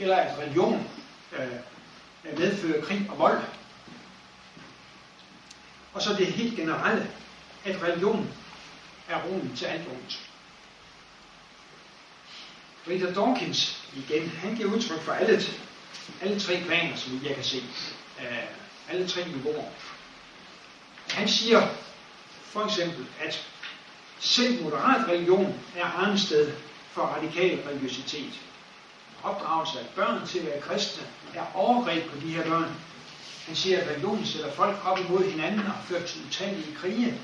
eller 0.00 0.16
at 0.16 0.38
religion 0.38 0.86
øh, 1.38 1.48
medføre 2.38 2.82
krig 2.82 3.06
og 3.10 3.18
vold. 3.18 3.42
Og 5.92 6.02
så 6.02 6.14
det 6.14 6.26
helt 6.26 6.56
generelle, 6.56 7.10
at 7.64 7.82
religion 7.82 8.28
er 9.08 9.22
roen 9.22 9.56
til 9.56 9.64
alt 9.64 9.88
ondt. 9.88 10.20
Richard 12.88 13.14
Dawkins, 13.14 13.82
igen, 13.96 14.28
han 14.28 14.56
giver 14.56 14.72
udtryk 14.72 15.00
for 15.00 15.12
alle, 15.12 15.40
alle 16.22 16.40
tre 16.40 16.62
planer, 16.66 16.96
som 16.96 17.20
jeg 17.24 17.34
kan 17.34 17.44
se. 17.44 17.62
Øh, 18.20 18.46
alle 18.88 19.08
tre 19.08 19.28
niveauer. 19.28 19.64
Han 21.10 21.28
siger 21.28 21.68
for 22.56 22.64
eksempel, 22.64 23.06
at 23.20 23.46
selv 24.18 24.62
moderat 24.62 25.08
religion 25.08 25.60
er 25.76 25.84
arnested 25.84 26.52
for 26.90 27.02
radikal 27.02 27.58
religiøsitet. 27.68 28.40
Opdragelse 29.26 29.80
af 29.80 29.86
børn 29.94 30.26
til 30.26 30.38
at 30.38 30.46
være 30.46 30.60
kristne 30.60 31.06
er 31.34 31.44
overgreb 31.54 32.10
på 32.10 32.16
de 32.20 32.32
her 32.32 32.44
børn, 32.44 32.76
Han 33.46 33.56
siger, 33.56 33.80
at 33.80 33.88
religionen 33.88 34.26
sætter 34.26 34.52
folk 34.52 34.86
op 34.86 34.98
imod 34.98 35.30
hinanden 35.30 35.66
og 35.66 35.74
fører 35.84 36.06
til 36.06 36.20
utallige 36.26 36.76
krige. 36.76 37.20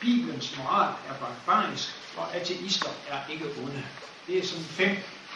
Bibelens 0.00 0.56
moral 0.56 0.94
er 1.08 1.14
barbarisk, 1.14 1.88
og 2.16 2.34
ateister 2.34 2.90
er 3.08 3.18
ikke 3.32 3.44
onde. 3.44 3.84
Det 4.26 4.38
er 4.38 4.46
sådan 4.46 4.64
fem 4.64 4.90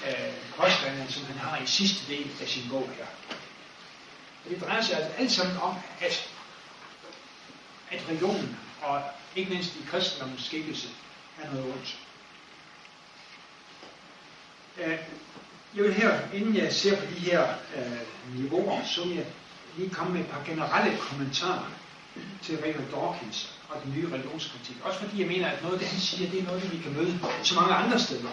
øh, 0.07 0.35
påstande, 0.57 1.13
som 1.13 1.25
han 1.25 1.39
har 1.39 1.59
i 1.63 1.67
sidste 1.67 2.13
del 2.13 2.31
af 2.41 2.49
sin 2.49 2.69
bog 2.71 2.91
her. 2.97 3.07
Det 4.49 4.61
drejer 4.61 4.83
sig 4.83 4.97
altså 4.97 5.13
alt 5.19 5.33
sammen 5.33 5.57
om, 5.57 5.75
at, 6.01 6.31
at 7.91 8.03
religionen, 8.09 8.59
og 8.83 9.03
ikke 9.37 9.51
mindst 9.51 9.77
i 9.77 9.87
kristendommens 9.91 10.45
skikkelse, 10.45 10.89
er 11.43 11.51
noget 11.51 11.73
ondt. 11.73 11.97
Øh, 14.85 14.99
jeg 15.77 15.85
vil 15.85 15.95
her, 15.95 16.19
inden 16.35 16.57
jeg 16.57 16.73
ser 16.73 16.97
på 16.97 17.07
de 17.15 17.21
her 17.21 17.49
øh, 17.77 18.01
niveauer, 18.35 18.85
så 18.85 19.05
vil 19.05 19.17
jeg 19.17 19.27
lige 19.77 19.91
komme 19.91 20.13
med 20.13 20.21
et 20.21 20.27
par 20.27 20.45
generelle 20.47 20.99
kommentarer 20.99 21.71
til 22.43 22.59
Richard 22.65 22.91
Dawkins 22.91 23.55
og 23.69 23.83
den 23.85 23.93
nye 23.93 24.09
religionskritik. 24.13 24.77
Også 24.85 24.99
fordi 24.99 25.21
jeg 25.21 25.29
mener, 25.29 25.49
at 25.49 25.63
noget 25.63 25.75
af 25.75 25.81
det, 25.81 25.89
han 25.89 26.01
siger, 26.01 26.31
det 26.31 26.41
er 26.41 26.45
noget, 26.45 26.73
vi 26.73 26.79
kan 26.83 26.93
møde 26.93 27.19
så 27.43 27.55
mange 27.55 27.75
andre 27.75 27.99
steder. 27.99 28.31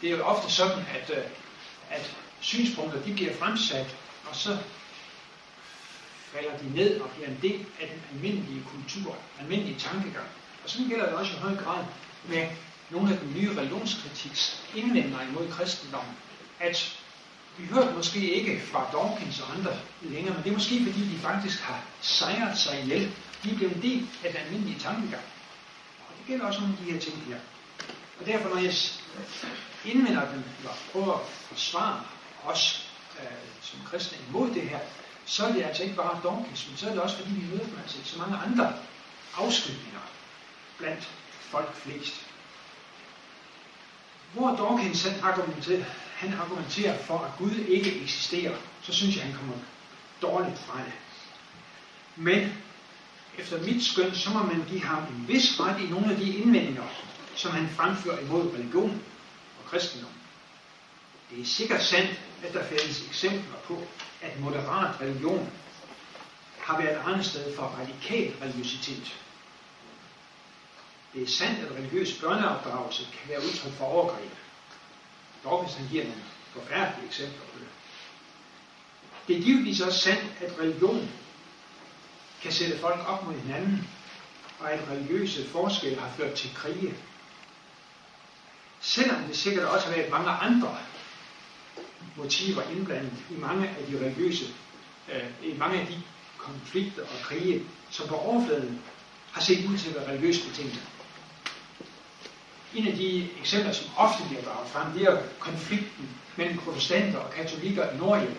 Det 0.00 0.12
er 0.12 0.16
jo 0.16 0.24
ofte 0.24 0.52
sådan, 0.52 0.84
at, 0.94 1.10
øh, 1.10 1.24
at 1.90 2.16
synspunkter 2.40 3.02
de 3.02 3.12
bliver 3.14 3.34
fremsat, 3.34 3.96
og 4.30 4.36
så 4.36 4.58
falder 6.32 6.58
de 6.58 6.74
ned 6.74 7.00
og 7.00 7.10
bliver 7.10 7.28
en 7.28 7.38
del 7.42 7.66
af 7.80 7.88
den 7.88 8.02
almindelige 8.12 8.62
kultur, 8.72 9.16
almindelige 9.40 9.78
tankegang. 9.78 10.26
Og 10.64 10.70
sådan 10.70 10.88
gælder 10.88 11.06
det 11.06 11.14
også 11.14 11.32
i 11.32 11.38
høj 11.38 11.54
grad 11.56 11.84
med 12.28 12.48
nogle 12.90 13.12
af 13.12 13.18
den 13.18 13.34
nye 13.34 13.56
religionskritiks 13.56 14.62
indvendinger 14.74 15.22
imod 15.22 15.50
kristendommen, 15.50 16.14
at 16.60 16.96
vi 17.58 17.66
hørte 17.66 17.94
måske 17.94 18.34
ikke 18.34 18.62
fra 18.66 18.88
Dawkins 18.92 19.40
og 19.40 19.56
andre 19.56 19.78
længere, 20.02 20.34
men 20.34 20.42
det 20.42 20.50
er 20.50 20.54
måske 20.54 20.84
fordi, 20.84 21.14
de 21.14 21.18
faktisk 21.18 21.60
har 21.60 21.80
sejret 22.00 22.58
sig 22.58 22.80
ihjel. 22.82 23.12
De 23.44 23.50
er 23.50 23.54
blevet 23.54 23.76
en 23.76 23.82
del 23.82 24.08
af 24.24 24.32
den 24.32 24.40
almindelige 24.40 24.78
tankegang. 24.78 25.24
Og 26.08 26.14
det 26.18 26.26
gælder 26.26 26.46
også 26.46 26.60
nogle 26.60 26.74
af 26.78 26.84
de 26.84 26.92
her 26.92 27.00
ting 27.00 27.24
her. 27.28 27.38
Og 28.20 28.26
derfor, 28.26 28.48
når 28.48 28.58
jeg 28.58 28.74
indvender 29.84 30.30
dem, 30.32 30.42
eller 30.58 30.72
prøver 30.92 31.14
at 31.14 31.26
forsvare 31.26 32.00
os 32.44 32.90
øh, 33.20 33.26
som 33.62 33.78
kristne 33.84 34.18
imod 34.28 34.50
det 34.50 34.62
her, 34.62 34.78
så 35.26 35.46
er 35.46 35.52
det 35.52 35.62
altså 35.62 35.82
ikke 35.82 35.94
bare 35.96 36.20
Dawkins, 36.22 36.68
men 36.68 36.76
så 36.76 36.86
er 36.86 36.92
det 36.92 37.02
også 37.02 37.16
fordi, 37.16 37.30
vi 37.30 37.46
møder 37.50 37.64
dem 37.64 37.78
altså 37.82 37.98
så 38.04 38.18
mange 38.18 38.36
andre 38.36 38.72
afskygninger 39.36 40.00
blandt 40.78 41.08
folk 41.40 41.74
flest. 41.74 42.25
Hvor 44.36 44.56
Dawkins 44.56 45.02
han 45.02 45.20
argumenterer, 45.22 45.84
han 46.14 46.32
argumenterer 46.32 46.98
for, 46.98 47.18
at 47.18 47.30
Gud 47.38 47.54
ikke 47.54 48.02
eksisterer, 48.02 48.56
så 48.82 48.92
synes 48.92 49.16
jeg, 49.16 49.24
han 49.24 49.34
kommer 49.34 49.54
dårligt 50.22 50.58
fra 50.58 50.78
det. 50.78 50.92
Men 52.16 52.52
efter 53.38 53.64
mit 53.64 53.84
skøn, 53.84 54.14
så 54.14 54.30
må 54.30 54.42
man 54.42 54.64
give 54.68 54.80
ham 54.80 55.02
en 55.02 55.24
vis 55.28 55.60
ret 55.60 55.82
i 55.82 55.88
nogle 55.88 56.10
af 56.10 56.16
de 56.16 56.34
indvendinger, 56.34 56.82
som 57.34 57.50
han 57.50 57.68
fremfører 57.68 58.18
imod 58.18 58.54
religion 58.54 59.02
og 59.58 59.70
kristendom. 59.70 60.10
Det 61.30 61.40
er 61.40 61.46
sikkert 61.46 61.82
sandt, 61.82 62.20
at 62.42 62.52
der 62.52 62.64
findes 62.64 63.06
eksempler 63.08 63.56
på, 63.64 63.82
at 64.22 64.40
moderat 64.40 65.00
religion 65.00 65.50
har 66.58 66.82
været 66.82 66.96
et 66.96 67.02
andet 67.06 67.26
sted 67.26 67.56
for 67.56 67.62
radikal 67.62 68.32
religiøsitet. 68.42 69.16
Det 71.16 71.24
er 71.24 71.30
sandt, 71.30 71.58
at 71.58 71.72
religiøs 71.76 72.12
børneopdragelse 72.20 73.02
kan 73.04 73.28
være 73.28 73.38
udtryk 73.38 73.72
for 73.72 73.84
overgreb. 73.84 74.30
Dawkins 75.44 75.74
han 75.74 75.88
giver 75.88 76.04
nogle 76.04 76.22
forfærdelige 76.52 77.06
eksempler 77.06 77.40
på 77.52 77.58
det. 77.58 77.68
Det 79.28 79.36
er 79.36 79.42
givetvis 79.42 79.80
også 79.80 79.98
sandt, 79.98 80.32
at 80.40 80.58
religion 80.58 81.10
kan 82.42 82.52
sætte 82.52 82.78
folk 82.78 83.08
op 83.08 83.26
mod 83.26 83.34
hinanden, 83.34 83.88
og 84.60 84.72
at 84.72 84.88
religiøse 84.90 85.48
forskelle 85.48 86.00
har 86.00 86.10
ført 86.16 86.34
til 86.34 86.54
krige. 86.54 86.94
Selvom 88.80 89.22
det 89.22 89.36
sikkert 89.36 89.64
også 89.64 89.86
har 89.86 89.96
været 89.96 90.10
mange 90.10 90.30
andre 90.30 90.78
motiver 92.16 92.62
indblandet 92.62 93.12
i 93.30 93.34
mange 93.34 93.68
af 93.68 93.86
de 93.90 93.98
religiøse, 93.98 94.44
øh, 95.12 95.30
i 95.42 95.56
mange 95.58 95.80
af 95.80 95.86
de 95.86 96.02
konflikter 96.38 97.02
og 97.02 97.22
krige, 97.22 97.64
som 97.90 98.08
på 98.08 98.14
overfladen 98.14 98.82
har 99.32 99.40
set 99.40 99.66
ud 99.66 99.78
til 99.78 99.88
at 99.88 99.94
være 99.94 100.08
religiøst 100.08 100.48
betinget. 100.48 100.82
En 102.76 102.86
af 102.86 102.96
de 102.96 103.28
eksempler, 103.40 103.72
som 103.72 103.86
ofte 103.96 104.22
bliver 104.28 104.42
draget 104.42 104.68
frem, 104.68 104.92
det 104.92 105.02
er 105.02 105.22
konflikten 105.38 106.08
mellem 106.36 106.58
protestanter 106.58 107.18
og 107.18 107.30
katolikker 107.30 107.90
i 107.90 107.96
Nordjylland. 107.96 108.36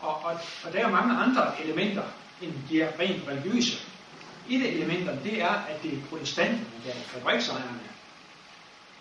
Og, 0.00 0.24
og, 0.24 0.40
og 0.64 0.72
der 0.72 0.86
er 0.86 0.90
mange 0.90 1.16
andre 1.16 1.62
elementer 1.64 2.02
end 2.42 2.52
de 2.70 2.82
er 2.82 3.00
rent 3.00 3.28
religiøse. 3.28 3.78
Et 4.48 4.62
af 4.62 4.68
elementerne, 4.68 5.20
det 5.24 5.42
er, 5.42 5.50
at 5.50 5.82
det 5.82 5.92
er 5.92 6.06
protestanterne, 6.10 6.66
der 6.86 6.90
er 6.90 6.94
fabriksejerne, 6.94 7.80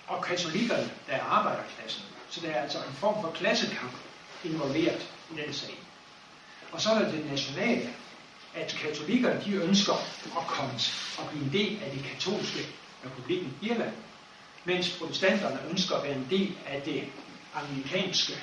og 0.07 0.23
katolikkerne, 0.23 0.89
der 1.07 1.13
er 1.13 1.23
arbejderklassen. 1.23 2.03
Så 2.29 2.41
der 2.41 2.49
er 2.49 2.61
altså 2.61 2.77
en 2.77 2.93
form 2.93 3.21
for 3.21 3.31
klassekamp 3.31 3.93
involveret 4.43 5.07
i 5.31 5.41
den 5.41 5.53
sag. 5.53 5.79
Og 6.71 6.81
så 6.81 6.89
er 6.89 6.99
der 6.99 7.11
det 7.11 7.31
nationale, 7.31 7.89
at 8.55 8.77
katolikkerne 8.81 9.41
de 9.45 9.51
ønsker 9.51 9.93
at 10.37 10.47
komme 10.47 10.73
og 11.17 11.29
blive 11.29 11.43
en 11.43 11.53
del 11.53 11.83
af 11.83 11.91
det 11.91 12.03
katolske 12.03 12.67
republikken 13.05 13.57
Irland, 13.61 13.93
mens 14.65 14.97
protestanterne 14.99 15.59
ønsker 15.69 15.95
at 15.95 16.03
være 16.03 16.15
en 16.15 16.27
del 16.29 16.57
af 16.65 16.81
det 16.81 17.03
amerikanske 17.53 18.33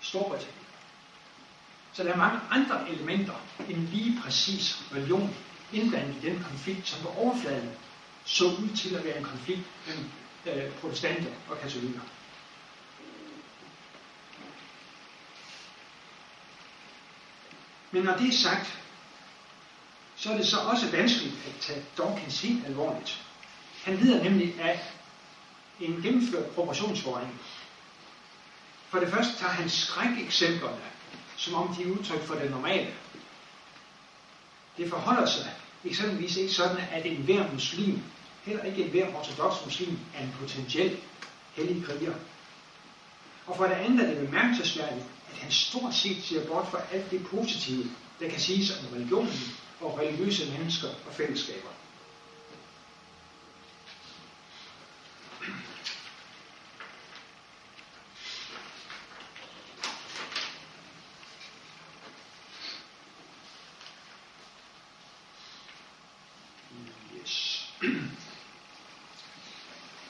Storbritannien. 0.00 0.62
Så 1.92 2.04
der 2.04 2.12
er 2.12 2.16
mange 2.16 2.40
andre 2.50 2.90
elementer 2.90 3.34
end 3.68 3.88
lige 3.88 4.20
præcis 4.22 4.78
religion 4.94 5.34
indblandet 5.72 6.16
i 6.22 6.26
den 6.26 6.44
konflikt, 6.48 6.88
som 6.88 7.02
på 7.02 7.08
overfladen 7.08 7.70
så 8.24 8.44
ud 8.44 8.76
til 8.76 8.94
at 8.94 9.04
være 9.04 9.18
en 9.18 9.24
konflikt 9.24 9.62
mellem 9.86 10.10
øh, 10.46 10.72
protestanter 10.72 11.30
og 11.50 11.58
katolikker. 11.58 12.00
Men 17.90 18.02
når 18.02 18.16
det 18.16 18.28
er 18.28 18.32
sagt, 18.32 18.78
så 20.16 20.32
er 20.32 20.36
det 20.36 20.46
så 20.46 20.56
også 20.56 20.90
vanskeligt 20.90 21.34
at 21.46 21.60
tage 21.60 21.84
Dawkins 21.98 22.42
helt 22.42 22.66
alvorligt. 22.66 23.22
Han 23.82 23.96
lider 23.96 24.22
nemlig 24.24 24.60
af 24.60 24.80
en 25.80 26.02
gennemført 26.02 26.46
proportionsforring. 26.46 27.40
For 28.88 28.98
det 28.98 29.08
første 29.08 29.38
tager 29.38 29.52
han 29.52 29.70
skrækeksemplerne, 29.70 30.84
som 31.36 31.54
om 31.54 31.74
de 31.74 31.82
er 31.82 31.86
udtryk 31.86 32.22
for 32.22 32.34
det 32.34 32.50
normale. 32.50 32.94
Det 34.76 34.90
forholder 34.90 35.26
sig 35.26 35.50
eksempelvis 35.84 36.36
ikke 36.36 36.52
sådan, 36.52 36.84
at 36.90 37.06
en 37.06 37.16
hver 37.16 37.52
muslim, 37.52 38.02
heller 38.42 38.62
ikke 38.64 38.84
en 38.84 38.90
hver 38.90 39.14
ortodox 39.16 39.64
muslim, 39.64 39.98
er 40.14 40.22
en 40.22 40.34
potentiel 40.40 40.96
hellig 41.54 41.84
kriger. 41.84 42.14
Og 43.46 43.56
for 43.56 43.64
det 43.64 43.72
andet 43.72 44.00
er 44.00 44.14
det 44.14 44.26
bemærkelsesværdigt, 44.26 45.04
at 45.32 45.38
han 45.38 45.50
stort 45.50 45.94
set 45.94 46.24
ser 46.24 46.46
bort 46.46 46.66
fra 46.70 46.80
alt 46.92 47.10
det 47.10 47.26
positive, 47.26 47.84
der 48.20 48.28
kan 48.28 48.40
siges 48.40 48.70
om 48.70 48.94
religionen 48.94 49.56
og 49.80 49.98
religiøse 49.98 50.52
mennesker 50.58 50.88
og 50.88 51.14
fællesskaber. 51.14 51.68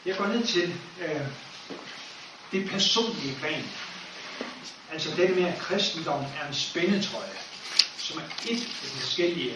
Jeg 0.07 0.17
går 0.17 0.27
ned 0.42 0.48
til 0.48 0.74
øh, 1.00 1.26
det 2.52 2.70
personlige 2.70 3.37
plan. 3.40 3.64
Altså 4.92 5.16
det 5.16 5.37
med, 5.37 5.44
at 5.44 5.59
kristendommen 5.59 6.28
er 6.42 6.48
en 6.48 6.55
spændetrøje, 6.55 7.38
som 7.98 8.18
er 8.18 8.22
et 8.50 8.61
af 8.61 8.88
de 8.94 9.00
forskellige, 9.00 9.55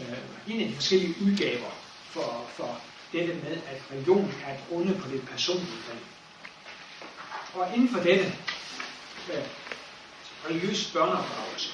øh, 0.00 0.18
en 0.48 0.60
af 0.60 0.68
de 0.68 0.74
forskellige 0.74 1.14
udgaver 1.22 1.70
for, 2.10 2.46
for 2.56 2.80
dette 3.12 3.34
med, 3.34 3.52
at 3.66 3.82
religion 3.92 4.34
er 4.46 4.54
et 4.54 4.60
onde 4.70 4.94
på 4.94 5.10
det 5.10 5.28
personlige 5.28 5.82
plan. 5.86 5.98
Og 7.54 7.74
inden 7.74 7.88
for 7.88 8.00
dette 8.00 8.24
øh, 9.32 9.44
religiøs 10.48 10.90
børneopdragelse, 10.92 11.70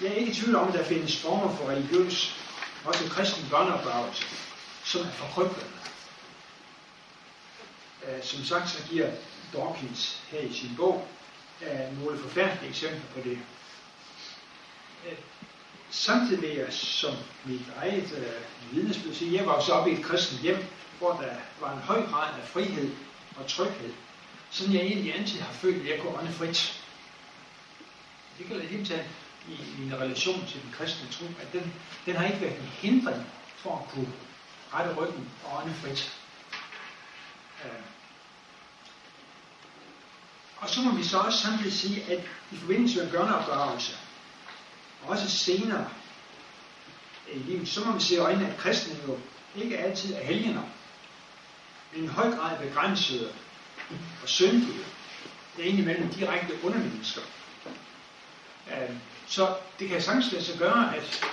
jeg 0.00 0.10
er 0.10 0.14
ikke 0.14 0.30
i 0.32 0.34
tvivl 0.34 0.56
om, 0.56 0.68
at 0.68 0.74
der 0.74 0.84
findes 0.84 1.16
former 1.20 1.56
for 1.56 1.68
religiøs, 1.68 2.36
også 2.84 3.08
kristen 3.08 3.46
børneopdragelse, 3.50 4.24
som 4.94 5.02
er 5.02 5.10
forkrøblende. 5.10 5.70
Øh, 8.06 8.22
som 8.22 8.44
sagt, 8.44 8.70
så 8.70 8.78
giver 8.90 9.10
Dawkins 9.52 10.22
her 10.30 10.40
i 10.40 10.52
sin 10.52 10.76
bog 10.76 11.08
øh, 11.62 11.98
nogle 12.00 12.18
forfærdelige 12.18 12.68
eksempler 12.68 13.08
på 13.14 13.20
det. 13.28 13.38
Øh, 15.06 15.18
samtidig 15.90 16.40
med 16.40 16.56
jeg 16.56 16.72
som 16.72 17.14
mit 17.44 17.60
eget 17.76 18.12
øh, 18.12 18.76
vidnesbyrd 18.76 19.30
jeg 19.32 19.46
var 19.46 19.70
op 19.70 19.88
i 19.88 19.92
et 19.92 20.04
kristent 20.04 20.40
hjem, 20.40 20.64
hvor 20.98 21.12
der 21.12 21.34
var 21.60 21.72
en 21.72 21.82
høj 21.82 22.06
grad 22.06 22.40
af 22.40 22.48
frihed 22.48 22.90
og 23.36 23.46
tryghed. 23.46 23.92
sådan 24.50 24.74
jeg 24.74 24.82
egentlig 24.82 25.14
altid 25.14 25.40
har 25.40 25.52
følt, 25.52 25.82
at 25.82 25.90
jeg 25.90 26.00
kunne 26.00 26.18
ånde 26.18 26.32
frit. 26.32 26.82
Det 28.38 28.46
kan 28.46 28.56
jeg 28.56 28.68
helt 28.68 28.88
tage 28.88 29.04
i 29.48 29.58
min 29.78 29.94
relation 29.94 30.46
til 30.46 30.62
den 30.62 30.72
kristne 30.72 31.08
tro, 31.10 31.24
at 31.40 31.52
den, 31.52 31.72
den 32.06 32.16
har 32.16 32.26
ikke 32.26 32.40
været 32.40 32.58
en 32.58 32.72
hindring 32.82 33.26
for 33.56 33.78
at 33.78 33.94
kunne 33.94 34.12
rette 34.74 34.94
ryggen 34.94 35.30
og 35.44 35.62
ånde 35.62 35.74
frit. 35.74 36.18
Øh. 37.64 37.70
Og 40.56 40.70
så 40.70 40.80
må 40.80 40.90
vi 40.90 41.04
så 41.04 41.18
også 41.18 41.38
samtidig 41.38 41.72
sige, 41.72 42.12
at 42.12 42.24
i 42.52 42.56
forbindelse 42.56 42.98
med 43.02 43.10
børneopdragelse, 43.10 43.96
og 45.02 45.08
også 45.08 45.30
senere 45.30 45.88
i 47.32 47.38
livet, 47.38 47.68
så 47.68 47.84
må 47.84 47.92
vi 47.92 48.00
se 48.00 48.14
i 48.14 48.18
øjnene, 48.18 48.48
at 48.48 48.58
kristne 48.58 48.96
jo 49.08 49.18
ikke 49.56 49.78
altid 49.78 50.14
er 50.14 50.24
helgener, 50.24 50.62
men 51.92 52.04
i 52.04 52.06
høj 52.06 52.30
grad 52.30 52.58
begrænsede 52.58 53.32
og 54.22 54.28
syndige. 54.28 54.84
Det 55.56 55.64
er 55.64 55.68
indimellem 55.68 56.08
direkte 56.08 56.64
undermennesker. 56.64 57.20
Øh, 58.68 58.96
så 59.26 59.56
det 59.78 59.88
kan 59.88 60.02
sagtens 60.02 60.32
lade 60.32 60.44
sig 60.44 60.58
gøre, 60.58 60.96
at, 60.96 61.26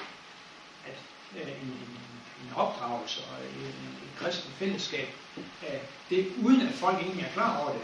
at 0.85 0.97
øh, 1.35 1.47
en, 1.47 1.67
en, 1.67 2.20
en 2.41 2.53
opdragelse 2.55 3.21
og 3.23 3.45
et 3.45 3.73
kristent 4.19 4.53
fællesskab, 4.53 5.07
fællesskab, 5.35 5.81
det 6.09 6.33
uden 6.43 6.61
at 6.61 6.73
folk 6.73 6.97
egentlig 6.97 7.25
er 7.25 7.33
klar 7.33 7.59
over 7.59 7.73
det, 7.73 7.81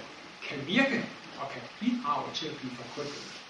kan 0.50 0.68
virke 0.68 1.06
og 1.40 1.50
kan 1.52 1.62
bidrage 1.80 2.34
til 2.34 2.48
at 2.48 2.58
blive 2.58 2.76
forkryblet. 2.76 3.42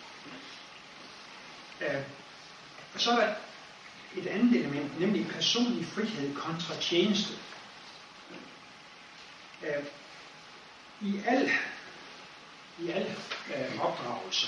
Øh, 1.82 2.02
og 2.94 3.02
så 3.02 3.12
er 3.12 3.16
der 3.16 3.34
et 4.16 4.28
andet 4.28 4.60
element, 4.60 5.00
nemlig 5.00 5.28
personlig 5.28 5.86
frihed 5.86 6.36
kontra 6.36 6.76
tjeneste. 6.82 7.34
Øh, 9.64 9.84
I 11.02 11.22
al, 11.26 11.52
i 12.80 12.90
al 12.90 13.16
øh, 13.56 13.80
opdragelse 13.82 14.48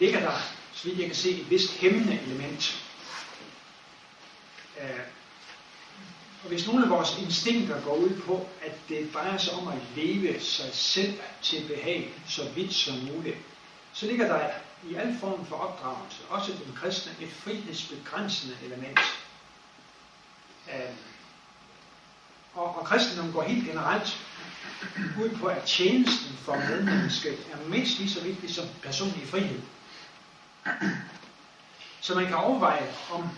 ligger 0.00 0.20
der, 0.20 0.38
så 0.72 0.88
vidt 0.88 0.98
jeg 0.98 1.06
kan 1.06 1.16
se, 1.16 1.30
et 1.30 1.50
vist 1.50 1.72
hæmmende 1.72 2.20
element. 2.20 2.81
Øh, 4.80 5.00
og 6.42 6.48
hvis 6.48 6.66
nogle 6.66 6.84
af 6.84 6.90
vores 6.90 7.18
instinkter 7.18 7.82
går 7.82 7.94
ud 7.94 8.20
på, 8.26 8.48
at 8.62 8.72
det 8.88 9.10
drejer 9.14 9.38
sig 9.38 9.52
om 9.54 9.68
at 9.68 9.78
leve 9.96 10.40
sig 10.40 10.74
selv 10.74 11.20
til 11.42 11.64
behag 11.68 12.14
så 12.28 12.48
vidt 12.48 12.74
som 12.74 12.94
muligt, 12.94 13.36
så 13.92 14.06
ligger 14.06 14.28
der 14.28 14.50
i 14.90 14.94
al 14.94 15.16
form 15.20 15.46
for 15.46 15.56
opdragelse, 15.56 16.18
også 16.28 16.52
den 16.52 16.74
kristne, 16.76 17.12
et 17.20 17.32
frihedsbegrænsende 17.32 18.56
element. 18.64 18.98
Øh, 20.68 20.94
og, 22.54 22.76
og 22.76 22.84
kristendommen 22.84 23.34
går 23.34 23.42
helt 23.42 23.66
generelt 23.66 24.18
ud 25.22 25.30
på, 25.40 25.46
at 25.46 25.62
tjenesten 25.62 26.36
for 26.36 26.56
medmennesket 26.56 27.38
er 27.52 27.68
mindst 27.68 27.98
lige 27.98 28.10
så 28.10 28.20
vigtig 28.20 28.54
som 28.54 28.64
personlig 28.82 29.28
frihed. 29.28 29.60
Så 32.00 32.14
man 32.14 32.26
kan 32.26 32.36
overveje, 32.36 32.94
om 33.10 33.28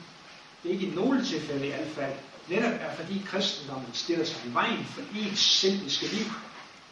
det 0.65 0.71
ikke 0.71 0.87
i 0.87 0.95
nogle 0.95 1.25
tilfælde 1.25 1.67
i 1.67 1.71
hvert 1.71 1.89
fald 1.95 2.13
netop 2.49 2.73
er 2.81 2.97
fordi 2.97 3.23
kristendommen 3.27 3.95
stiller 3.95 4.25
sig 4.25 4.47
i 4.47 4.55
vejen 4.55 4.85
for 4.85 5.03
ens 5.17 5.39
selviske 5.39 6.07
liv, 6.07 6.27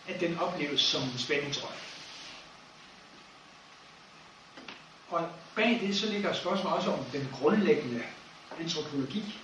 at 0.09 0.21
den 0.21 0.39
opleves 0.39 0.81
som 0.81 1.03
en 1.03 1.19
spændingsrøg. 1.19 1.71
Og 5.09 5.29
bag 5.55 5.81
det 5.81 5.97
så 5.97 6.07
ligger 6.07 6.33
spørgsmålet 6.33 6.77
også 6.79 6.93
om 6.93 7.05
den 7.05 7.29
grundlæggende 7.41 8.03
antropologi. 8.61 9.39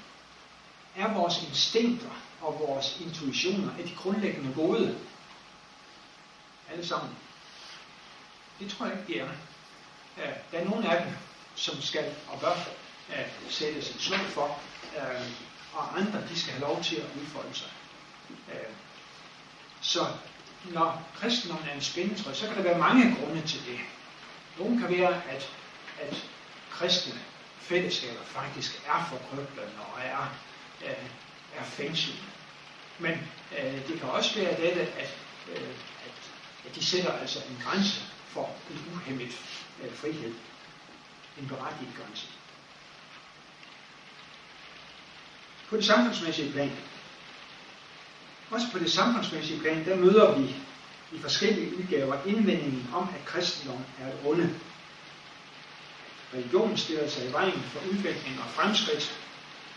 Er 0.96 1.14
vores 1.14 1.42
instinkter 1.48 2.10
og 2.40 2.60
vores 2.68 3.00
intuitioner, 3.00 3.72
er 3.78 3.82
de 3.82 3.94
grundlæggende 3.96 4.54
gode? 4.54 4.98
Alle 6.70 6.86
sammen. 6.86 7.10
Det 8.60 8.70
tror 8.70 8.86
jeg 8.86 8.98
ikke, 8.98 9.12
de 9.12 9.20
er. 9.20 9.28
Der 10.52 10.58
er 10.58 10.64
nogle 10.64 10.90
af 10.90 11.04
dem, 11.04 11.12
som 11.54 11.80
skal 11.80 12.14
og 12.28 12.40
bør 12.40 12.68
at 13.12 13.30
sætte 13.48 13.76
en 13.76 13.82
slå 13.82 14.16
for, 14.16 14.60
øh, 14.96 15.26
og 15.72 15.98
andre, 15.98 16.28
de 16.28 16.40
skal 16.40 16.52
have 16.52 16.62
lov 16.62 16.82
til 16.82 16.96
at 16.96 17.06
udfolde 17.20 17.54
sig. 17.54 17.68
Øh, 18.52 18.74
så 19.80 20.06
når 20.64 21.02
kristendommen 21.16 21.68
er 21.68 21.74
en 21.74 21.80
spændetrøj, 21.80 22.34
så 22.34 22.46
kan 22.46 22.56
der 22.56 22.62
være 22.62 22.78
mange 22.78 23.16
grunde 23.16 23.42
til 23.46 23.66
det. 23.66 23.78
Nogle 24.58 24.80
kan 24.80 24.98
være, 24.98 25.22
at, 25.24 25.50
at 26.00 26.28
kristne 26.70 27.20
fællesskaber 27.60 28.24
faktisk 28.24 28.82
er 28.86 29.04
forkrøblende 29.10 29.72
og 29.94 30.00
er, 30.04 30.34
øh, 30.84 30.90
er, 30.90 31.60
er 31.60 31.64
fængslende. 31.64 32.22
Men 32.98 33.12
øh, 33.58 33.88
det 33.88 34.00
kan 34.00 34.08
også 34.08 34.40
være 34.40 34.60
dette, 34.60 34.80
at, 34.80 35.18
øh, 35.52 35.68
at, 36.06 36.30
at 36.68 36.74
de 36.74 36.84
sætter 36.84 37.12
altså 37.12 37.38
en 37.50 37.62
grænse 37.64 38.02
for 38.26 38.50
en 38.70 38.94
uhemmet 38.94 39.40
øh, 39.82 39.94
frihed. 39.94 40.34
En 41.38 41.48
berettiget 41.48 41.92
grænse. 42.02 42.26
På 45.70 45.76
det 45.76 45.84
samfundsmæssige 45.84 46.52
plan. 46.52 46.72
Også 48.50 48.66
på 48.72 48.78
det 48.78 48.92
samfundsmæssige 48.92 49.60
plan, 49.60 49.84
der 49.84 49.96
møder 49.96 50.38
vi 50.38 50.56
i 51.12 51.18
forskellige 51.18 51.78
udgaver 51.78 52.16
indvendingen 52.26 52.90
om, 52.94 53.08
at 53.18 53.24
kristendom 53.24 53.84
er 54.00 54.06
et 54.06 54.18
onde. 54.24 54.54
Religion 56.34 56.76
stiller 56.76 57.08
sig 57.08 57.28
i 57.28 57.32
vejen 57.32 57.60
for 57.60 57.80
udvikling 57.90 58.40
og 58.40 58.50
fremskridt, 58.50 59.18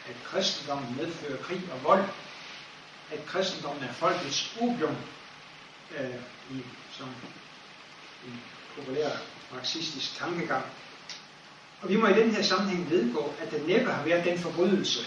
at 0.09 0.15
kristendommen 0.25 0.95
medfører 0.97 1.37
krig 1.43 1.61
og 1.73 1.83
vold, 1.83 2.03
at 3.11 3.25
kristendommen 3.25 3.83
er 3.83 3.93
folkets 3.93 4.55
opium, 4.61 4.95
øh, 5.99 6.15
i, 6.51 6.61
som 6.91 7.07
en 8.27 8.41
populær 8.75 9.09
marxistisk 9.53 10.15
tankegang. 10.17 10.65
Og 11.81 11.89
vi 11.89 11.95
må 11.95 12.07
i 12.07 12.13
den 12.13 12.35
her 12.35 12.43
sammenhæng 12.43 12.89
vedgå, 12.89 13.33
at 13.41 13.51
der 13.51 13.67
næppe 13.67 13.91
har 13.91 14.03
været 14.03 14.25
den 14.25 14.39
forbrydelse, 14.39 15.05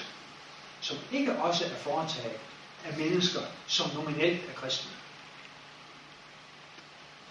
som 0.84 0.96
ikke 1.12 1.36
også 1.36 1.64
er 1.64 1.74
foretaget 1.74 2.38
af 2.84 2.96
mennesker, 2.98 3.40
som 3.66 3.90
nominelt 3.94 4.40
er 4.50 4.54
kristne. 4.54 4.90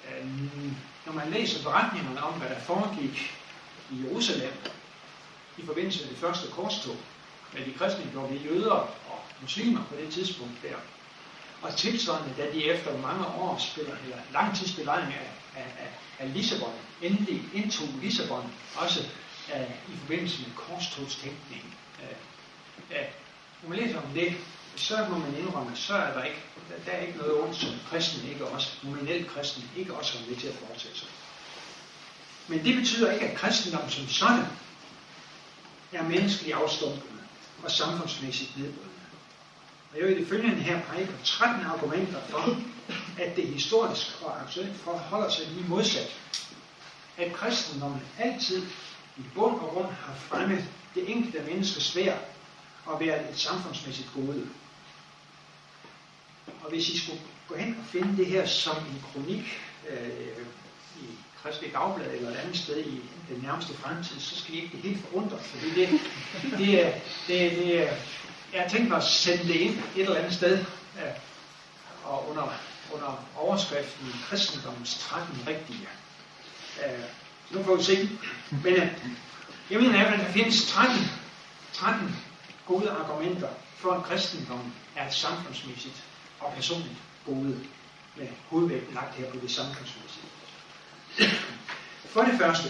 Øhm, 0.09 0.75
når 1.05 1.13
man 1.13 1.31
læser 1.31 1.63
beretningerne 1.63 2.23
om, 2.23 2.33
hvad 2.33 2.49
der 2.49 2.59
foregik 2.59 3.35
i 3.91 4.05
Jerusalem 4.05 4.53
i 5.57 5.65
forbindelse 5.65 6.03
med 6.03 6.09
det 6.09 6.17
første 6.17 6.51
korstog, 6.51 6.97
med 7.53 7.65
de 7.65 7.73
kristne 7.73 8.11
gjorde 8.11 8.35
jøder 8.35 8.71
og 9.11 9.19
muslimer 9.41 9.83
på 9.85 9.95
det 9.95 10.13
tidspunkt 10.13 10.61
der, 10.63 10.75
og 11.61 11.75
tilsvarende, 11.75 12.33
da 12.37 12.51
de 12.51 12.65
efter 12.65 12.97
mange 12.97 13.25
år 13.27 13.57
spiller, 13.57 13.95
eller 14.03 14.17
lang 14.31 14.55
tids 14.55 14.75
belejring 14.75 15.13
af, 15.13 15.31
af, 15.55 15.67
af, 15.79 15.89
af 16.19 16.33
Lissabon, 16.33 16.73
endelig 17.01 17.41
indtog 17.53 17.87
Lissabon, 18.01 18.53
også 18.75 18.99
uh, 19.53 19.93
i 19.93 19.97
forbindelse 19.97 20.41
med 20.41 20.55
korstogstænkningen. 20.55 21.73
Uh, 21.99 22.05
øh, 22.97 23.01
uh, 23.01 23.22
når 23.63 23.69
man 23.69 23.80
læser 23.80 24.02
om 24.02 24.13
det, 24.13 24.34
så 24.76 25.06
må 25.10 25.17
man 25.17 25.36
indrømme, 25.36 25.76
så 25.76 25.93
er 25.93 26.13
der 26.13 26.23
ikke, 26.23 26.43
der, 26.69 26.91
der 26.91 26.91
er 26.91 27.02
ikke 27.02 27.17
noget 27.17 27.41
ondt, 27.41 27.56
som 27.56 27.69
kristne 27.89 28.30
ikke 28.30 28.45
også, 28.45 28.69
nominelt 28.84 29.28
kristne 29.28 29.63
ikke 29.78 29.93
også 29.93 30.17
har 30.17 30.26
med 30.30 30.36
til 30.38 30.47
at 30.47 30.56
foretage 30.56 30.95
sig. 30.95 31.08
Men 32.47 32.65
det 32.65 32.76
betyder 32.76 33.12
ikke, 33.12 33.26
at 33.26 33.38
kristendom 33.38 33.89
som 33.89 34.08
sådan 34.08 34.45
er 35.91 36.04
menneskelig 36.04 36.54
afstumpende 36.54 37.21
og 37.63 37.71
samfundsmæssigt 37.71 38.58
nedbrydende. 38.58 38.89
Og 39.91 39.99
jeg 39.99 40.08
vil 40.08 40.17
i 40.17 40.19
det 40.19 40.28
følgende 40.28 40.62
her 40.62 40.82
pege 40.82 41.06
på 41.06 41.13
13 41.23 41.65
argumenter 41.65 42.21
for, 42.30 42.58
at 43.19 43.36
det 43.36 43.47
historisk 43.47 44.08
og 44.21 44.41
aktuelt 44.41 44.76
forholder 44.76 45.30
sig 45.30 45.47
lige 45.47 45.67
modsat. 45.67 46.15
At 47.17 47.34
kristendommen 47.34 48.02
altid 48.19 48.65
i 49.17 49.21
bund 49.36 49.56
og 49.56 49.69
grund 49.69 49.88
har 49.88 50.15
fremmet 50.15 50.65
det 50.95 51.12
enkelte 51.12 51.39
menneskes 51.39 51.95
værd 51.95 52.33
og 52.86 53.00
være 53.00 53.30
et 53.30 53.39
samfundsmæssigt 53.39 54.10
gode. 54.15 54.48
Og 56.63 56.69
hvis 56.69 56.89
I 56.89 57.00
skulle 57.00 57.22
gå 57.48 57.56
hen 57.56 57.78
og 57.80 57.86
finde 57.86 58.17
det 58.17 58.26
her 58.26 58.46
som 58.46 58.78
en 58.78 59.04
kronik 59.13 59.62
øh, 59.89 60.46
i 61.02 61.06
Kristelig 61.43 61.74
Dagblad 61.74 62.13
eller 62.13 62.30
et 62.30 62.36
andet 62.36 62.58
sted 62.58 62.86
i 62.86 63.02
den 63.30 63.41
nærmeste 63.43 63.74
fremtid, 63.74 64.19
så 64.19 64.39
skal 64.39 64.54
I 64.54 64.58
ikke 64.58 64.69
blive 64.69 64.84
helt 64.84 65.06
forundret, 65.08 65.41
fordi 65.41 65.69
det, 65.76 65.89
det, 66.58 66.86
er, 66.86 66.91
det, 67.28 67.52
det 67.52 67.82
er, 67.82 67.96
jeg 68.54 68.62
har 68.62 68.69
tænkt 68.69 68.89
mig 68.89 68.98
at 68.98 69.04
sende 69.04 69.43
det 69.43 69.56
ind 69.56 69.74
et 69.96 70.02
eller 70.02 70.15
andet 70.15 70.34
sted, 70.34 70.60
øh, 70.98 71.13
og 72.04 72.30
under, 72.30 72.54
under 72.93 73.26
overskriften 73.38 74.08
kristendommens 74.30 74.98
13 74.98 75.48
rigtige. 75.48 75.88
Øh, 76.86 77.04
nu 77.52 77.63
får 77.63 77.76
vi 77.76 77.84
se. 77.84 78.10
Men 78.52 78.74
øh, 78.74 78.88
jeg 79.69 79.80
mener, 79.80 80.06
at 80.06 80.19
der 80.19 80.32
findes 80.32 80.65
13, 80.65 80.98
13 81.74 82.15
gode 82.67 82.91
argumenter 82.91 83.49
for, 83.78 83.91
at 83.91 84.04
kristendommen 84.04 84.73
er 84.95 85.08
et 85.08 85.13
samfundsmæssigt 85.13 86.04
og 86.39 86.54
personligt 86.56 86.97
gode, 87.26 87.60
med 88.17 88.28
hovedvægten 88.49 88.93
lagt 88.93 89.15
her 89.15 89.32
på 89.32 89.38
det 89.41 89.52
samfundsmæssige. 89.52 90.26
For 92.06 92.21
det 92.21 92.39
første, 92.39 92.69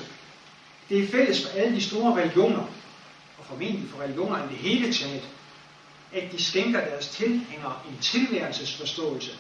det 0.89 1.03
er 1.03 1.08
fælles 1.08 1.45
for 1.47 1.58
alle 1.58 1.75
de 1.75 1.84
store 1.84 2.15
religioner, 2.21 2.67
og 3.39 3.45
formentlig 3.45 3.89
for 3.89 4.01
religioner 4.01 4.45
i 4.45 4.47
det 4.47 4.58
hele 4.58 4.93
taget, 4.93 5.29
at 6.13 6.32
de 6.32 6.43
skænker 6.43 6.86
deres 6.89 7.08
tilhængere 7.08 7.79
en 7.89 7.97
tilværelsesforståelse, 8.01 9.32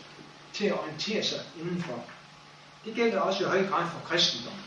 til 0.53 0.65
at 0.65 0.79
orientere 0.79 1.23
sig 1.23 1.39
indenfor. 1.59 2.03
Det 2.85 2.95
gælder 2.95 3.19
også 3.19 3.43
i 3.43 3.47
høj 3.47 3.67
grad 3.67 3.89
for 3.89 3.99
kristendommen. 4.07 4.63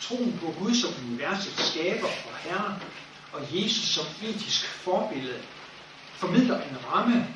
Troen 0.00 0.38
på 0.40 0.54
Gud 0.58 0.74
som 0.74 0.90
universets 1.06 1.70
skaber 1.70 2.06
og 2.06 2.36
herre, 2.38 2.78
og 3.32 3.40
Jesus 3.50 3.84
som 3.84 4.06
etisk 4.22 4.66
forbillede, 4.66 5.42
formidler 6.14 6.56
en 6.56 6.76
ramme 6.92 7.26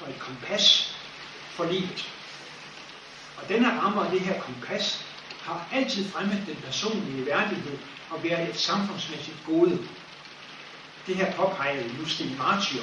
og 0.00 0.10
et 0.10 0.18
kompas 0.18 0.96
for 1.50 1.64
livet. 1.64 2.12
Og 3.36 3.48
denne 3.48 3.80
ramme 3.80 4.00
og 4.00 4.10
det 4.10 4.20
her 4.20 4.40
kompas 4.40 5.04
har 5.42 5.68
altid 5.72 6.10
fremmet 6.10 6.44
den 6.46 6.56
personlige 6.56 7.26
værdighed 7.26 7.78
og 8.10 8.24
været 8.24 8.48
et 8.48 8.56
samfundsmæssigt 8.56 9.36
gode. 9.46 9.78
Det 11.06 11.16
her 11.16 11.32
påpegede 11.32 11.94
Justin 12.00 12.38
Martyr 12.38 12.82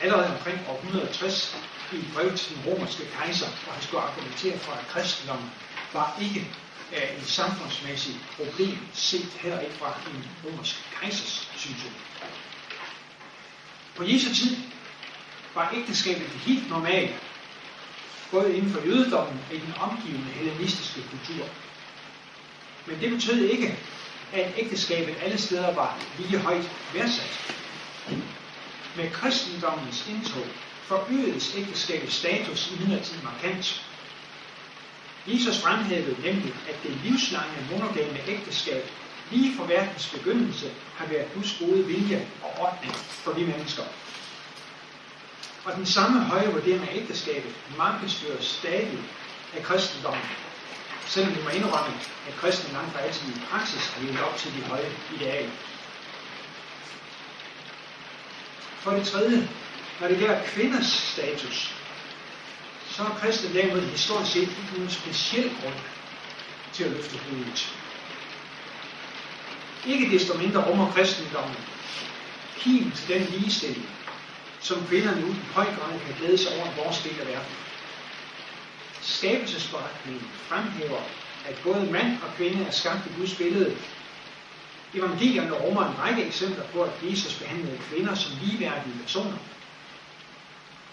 allerede 0.00 0.36
omkring 0.36 0.60
år 0.68 0.80
160 0.84 1.56
i 1.92 1.96
et 1.96 2.10
brev 2.14 2.36
til 2.36 2.56
den 2.56 2.64
romerske 2.66 3.02
kejser, 3.18 3.46
hvor 3.64 3.72
han 3.72 3.82
skulle 3.82 4.02
argumentere 4.02 4.58
for, 4.58 4.72
at 4.72 4.86
kristendommen 4.88 5.50
var 5.92 6.18
ikke 6.20 6.46
øh, 6.92 7.18
et 7.18 7.26
samfundsmæssigt 7.26 8.18
problem, 8.36 8.78
set 8.92 9.28
heller 9.40 9.60
ikke 9.60 9.74
fra 9.74 9.94
en 10.10 10.28
romersk 10.44 10.76
kejsers 11.00 11.48
symptom. 11.56 11.92
På 13.96 14.04
Jesu 14.04 14.34
tid 14.34 14.56
var 15.54 15.72
ægteskabet 15.76 16.28
helt 16.28 16.70
normalt, 16.70 17.14
både 18.30 18.56
inden 18.56 18.72
for 18.72 18.86
jødedommen 18.86 19.40
og 19.48 19.56
i 19.56 19.58
den 19.58 19.74
omgivende 19.80 20.30
hellenistiske 20.30 21.02
kultur. 21.10 21.46
Men 22.86 23.00
det 23.00 23.10
betød 23.10 23.42
ikke, 23.44 23.78
at 24.32 24.52
ægteskabet 24.56 25.16
alle 25.22 25.38
steder 25.38 25.74
var 25.74 25.98
lige 26.18 26.38
højt 26.38 26.70
værdsat. 26.94 27.54
Med 28.96 29.10
kristendommens 29.10 30.06
indtog 30.08 30.46
forøgedes 30.82 31.54
ægteskabets 31.56 32.14
status 32.14 32.70
i 32.70 32.78
midlertid 32.80 33.22
markant. 33.22 33.86
Jesus 35.26 35.58
fremhævede 35.58 36.20
nemlig, 36.22 36.54
at 36.68 36.82
det 36.82 36.98
livslange 37.04 37.66
monogame 37.70 38.18
ægteskab 38.28 38.90
lige 39.30 39.56
fra 39.56 39.66
verdens 39.66 40.06
begyndelse 40.06 40.70
har 40.96 41.06
været 41.06 41.32
Guds 41.34 41.56
gode 41.60 41.84
vilje 41.86 42.26
og 42.42 42.50
ordning 42.58 42.94
for 42.94 43.32
vi 43.32 43.44
mennesker. 43.44 43.82
Og 45.64 45.76
den 45.76 45.86
samme 45.86 46.20
høje 46.20 46.52
vurdering 46.52 46.88
af 46.88 46.96
ægteskabet 46.96 47.54
markedsføres 47.78 48.44
stadig 48.44 48.98
af 49.56 49.62
kristendommen, 49.62 50.22
selvom 51.06 51.36
vi 51.36 51.42
må 51.42 51.48
indrømme, 51.48 51.96
at 52.28 52.34
kristne 52.36 52.72
langt 52.72 52.92
fra 52.92 53.00
altid 53.00 53.28
i 53.28 53.40
praksis 53.50 53.86
har 53.86 54.02
levet 54.02 54.20
op 54.20 54.36
til 54.36 54.52
de 54.56 54.62
høje 54.62 54.90
idealer. 55.14 55.50
For 58.80 58.90
det 58.90 59.06
tredje, 59.06 59.48
når 60.00 60.08
det 60.08 60.18
gælder 60.18 60.44
kvinders 60.46 60.86
status, 60.86 61.74
så 62.90 63.02
er 63.02 63.18
kristne 63.20 63.54
derimod 63.54 63.80
historisk 63.80 64.32
set 64.32 64.42
ikke 64.42 64.72
nogen 64.74 64.90
speciel 64.90 65.50
grund 65.62 65.74
til 66.72 66.84
at 66.84 66.90
løfte 66.90 67.18
hovedet. 67.18 67.77
Ikke 69.86 70.18
desto 70.18 70.38
mindre 70.38 70.64
rummer 70.70 70.92
kristendommen 70.92 71.56
kim 72.58 72.90
til 72.90 73.08
den 73.08 73.22
ligestilling, 73.22 73.88
som 74.60 74.86
kvinderne 74.86 75.20
nu 75.20 75.28
i 75.28 75.52
høj 75.54 75.64
grad 75.64 76.00
kan 76.06 76.14
glæde 76.20 76.38
sig 76.38 76.52
over 76.56 76.84
vores 76.84 77.02
del 77.02 77.20
af 77.20 77.26
verden. 77.26 77.52
Skabelsesberetningen 79.00 80.30
fremhæver, 80.48 81.02
at 81.46 81.60
både 81.64 81.88
mand 81.92 82.22
og 82.22 82.34
kvinde 82.36 82.64
er 82.64 82.70
skabt 82.70 83.06
i 83.06 83.20
Guds 83.20 83.34
billede. 83.34 83.76
Evangelierne 84.94 85.52
rummer 85.52 85.84
en 85.84 85.98
række 85.98 86.24
eksempler 86.24 86.64
på, 86.64 86.82
at 86.82 86.90
Jesus 87.02 87.34
behandlede 87.34 87.78
kvinder 87.78 88.14
som 88.14 88.32
ligeværdige 88.42 88.98
personer. 89.02 89.38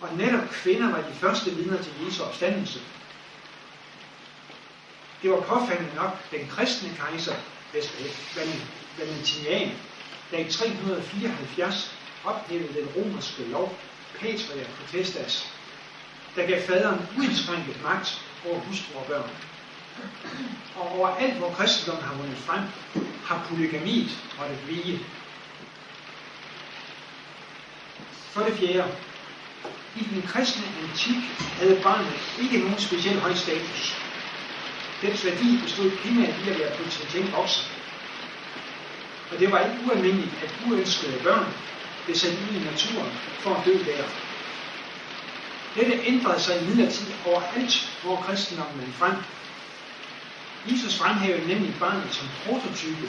Og 0.02 0.10
netop 0.18 0.50
kvinder 0.50 0.92
var 0.92 0.98
de 0.98 1.14
første 1.14 1.52
vidner 1.52 1.82
til 1.82 1.92
Jesu 2.06 2.24
opstandelse. 2.24 2.80
Det 5.22 5.32
var 5.32 5.40
påfaldende 5.40 5.96
nok 5.96 6.32
den 6.32 6.48
kristne 6.48 6.90
kejser, 6.98 7.36
Valentinian, 8.98 9.72
der 10.32 10.38
i 10.38 10.52
374 10.52 11.96
ophævede 12.24 12.74
den 12.74 12.88
romerske 12.96 13.44
lov, 13.44 13.78
Patria 14.20 14.66
Potestas, 14.80 15.48
der 16.36 16.48
gav 16.48 16.62
faderen 16.62 17.08
uindskrænket 17.18 17.84
magt 17.84 18.22
over 18.46 18.60
hustru 18.60 19.00
og 19.00 19.06
børn. 19.06 19.30
Og 20.76 20.92
overalt, 20.92 21.34
hvor 21.34 21.50
kristendommen 21.50 22.06
har 22.06 22.16
vundet 22.16 22.38
frem, 22.38 22.62
har 23.26 23.46
polygamiet 23.50 24.18
måttet 24.40 24.68
vige. 24.68 25.00
For 28.32 28.42
det 28.42 28.58
fjerde, 28.58 28.92
i 29.96 30.04
den 30.04 30.22
kristne 30.22 30.66
antik 30.82 31.16
havde 31.60 31.80
barnet 31.84 32.14
ikke 32.42 32.60
nogen 32.60 32.80
speciel 32.80 33.20
høj 33.20 33.34
status. 33.34 34.05
Dens 35.06 35.26
værdi 35.26 35.50
bestod 35.64 35.92
primært 36.02 36.36
i 36.46 36.50
at 36.50 36.60
være 36.60 36.78
potentielt 36.78 37.32
voksen. 37.32 37.66
Og 39.32 39.40
det 39.40 39.52
var 39.52 39.60
ikke 39.60 39.86
ualmindeligt, 39.86 40.36
at 40.44 40.52
uønskede 40.68 41.20
børn 41.24 41.46
blev 42.06 42.16
sendt 42.16 42.40
ud 42.42 42.56
i 42.56 42.66
naturen 42.70 43.12
for 43.44 43.52
at 43.56 43.66
dø 43.66 43.72
der. 43.72 44.04
Dette 45.76 45.96
ændrede 46.12 46.40
sig 46.40 46.62
i 46.62 46.66
midlertid 46.68 47.08
overalt, 47.26 47.74
hvor 48.04 48.16
kristendommen 48.26 48.82
vandt 48.82 48.96
frem. 48.96 49.16
Jesus 50.72 50.98
fremhævede 51.00 51.48
nemlig 51.48 51.74
barnet 51.80 52.14
som 52.14 52.28
prototype 52.44 53.08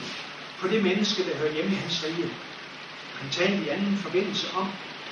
på 0.59 0.67
det 0.67 0.83
menneske, 0.83 1.23
der 1.27 1.37
hører 1.37 1.53
hjemme 1.53 1.71
i 1.71 1.75
hans 1.75 2.03
rige. 2.05 2.29
Han 3.19 3.29
talte 3.31 3.63
i 3.65 3.69
anden 3.69 3.97
forbindelse 3.97 4.47
om, 4.55 4.67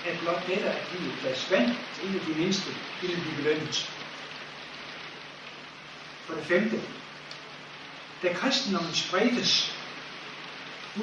at 0.07 0.19
blot 0.19 0.47
dette 0.47 0.69
at 0.69 0.87
give 0.91 1.09
et 1.11 1.19
glas 1.21 1.51
vand 1.51 1.69
til 1.93 2.09
en 2.09 2.15
af 2.19 2.21
de 2.27 2.33
mindste 2.41 2.69
ville 3.01 3.21
blive 3.21 3.35
belønnet. 3.35 3.94
For 6.27 6.33
det 6.33 6.45
femte, 6.45 6.81
da 8.23 8.33
kristendommen 8.33 8.93
spredtes 8.93 9.73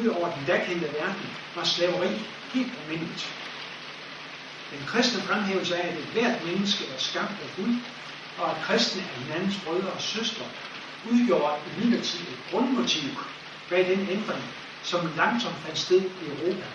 ud 0.00 0.06
over 0.06 0.34
den 0.36 0.44
dakendte 0.46 0.92
verden, 0.92 1.26
var 1.56 1.64
slaveri 1.64 2.08
helt 2.54 2.72
almindeligt. 2.82 3.32
Den 4.70 4.86
kristne 4.86 5.22
fremhævelse 5.22 5.76
af, 5.76 5.88
at 5.88 5.98
et 5.98 6.04
hvert 6.04 6.44
menneske 6.44 6.84
er 6.94 6.98
skabt 6.98 7.30
af 7.30 7.48
Gud, 7.56 7.74
og 8.38 8.50
at 8.50 8.62
kristne 8.62 9.02
er 9.02 9.20
hinandens 9.24 9.60
brødre 9.64 9.92
og 9.92 10.00
søstre, 10.00 10.44
udgjorde 11.10 11.54
et 11.78 12.38
grundmotiv 12.50 13.10
bag 13.68 13.88
den 13.88 14.08
ændring, 14.08 14.44
som 14.82 15.10
langsomt 15.16 15.56
fandt 15.64 15.78
sted 15.78 16.00
i 16.00 16.24
Europa, 16.28 16.66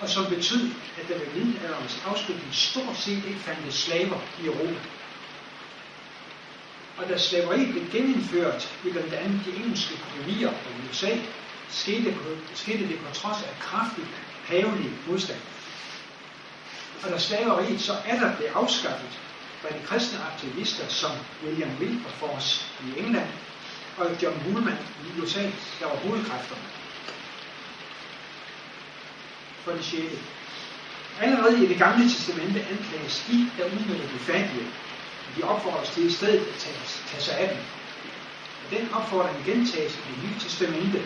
og 0.00 0.08
som 0.08 0.26
betød, 0.26 0.70
at 0.98 1.08
der 1.08 1.18
ved 1.18 1.26
middelalderens 1.34 2.02
afslutning 2.06 2.54
stort 2.54 2.96
set 2.96 3.24
ikke 3.24 3.40
fandtes 3.40 3.74
slaver 3.74 4.20
i 4.42 4.46
Europa. 4.46 4.80
Og 6.98 7.08
da 7.08 7.18
slaveriet 7.18 7.70
blev 7.70 7.90
genindført 7.90 8.74
i 8.84 8.90
blandt 8.90 9.14
andet 9.14 9.40
de 9.44 9.56
engelske 9.56 9.94
kolonier 9.98 10.48
og 10.48 10.90
USA, 10.90 11.10
skete, 11.68 12.14
skete 12.54 12.88
det 12.88 12.98
på 12.98 13.14
trods 13.14 13.42
af 13.42 13.58
kraftig 13.60 14.04
pavelig 14.46 14.90
modstand. 15.06 15.40
Og 17.04 17.10
da 17.10 17.18
slaveriet 17.18 17.80
så 17.80 17.92
er 18.06 18.20
der 18.20 18.36
blev 18.36 18.48
afskaffet, 18.54 19.20
var 19.62 19.70
de 19.70 19.86
kristne 19.86 20.18
aktivister 20.32 20.88
som 20.88 21.10
William 21.44 21.70
Wilberforce 21.80 22.64
i 22.86 23.00
England 23.00 23.28
og 23.96 24.22
John 24.22 24.42
Woolman 24.46 24.78
i 25.06 25.20
USA, 25.20 25.42
der 25.80 25.86
var 25.86 25.96
hovedkræfterne. 25.96 26.62
For 29.64 29.72
det 29.72 29.84
sjette. 29.84 30.18
Allerede 31.20 31.64
i 31.64 31.68
det 31.68 31.78
gamle 31.78 32.04
testamente 32.04 32.60
anklages 32.60 33.24
de, 33.28 33.50
der 33.58 33.64
udnytter 33.64 34.08
de 34.12 34.18
fattige, 34.18 34.66
de 35.36 35.42
opfordres 35.42 35.90
til 35.90 36.06
i 36.06 36.12
stedet 36.12 36.40
at 36.40 36.54
tage, 36.58 36.76
tage 37.10 37.22
sig 37.22 37.38
af 37.38 37.48
dem. 37.48 37.58
Og 38.64 38.78
den 38.78 38.92
opfordring 38.92 39.44
gentages 39.44 39.94
i 39.94 39.98
det 40.08 40.24
nye 40.24 40.40
testamente. 40.40 41.02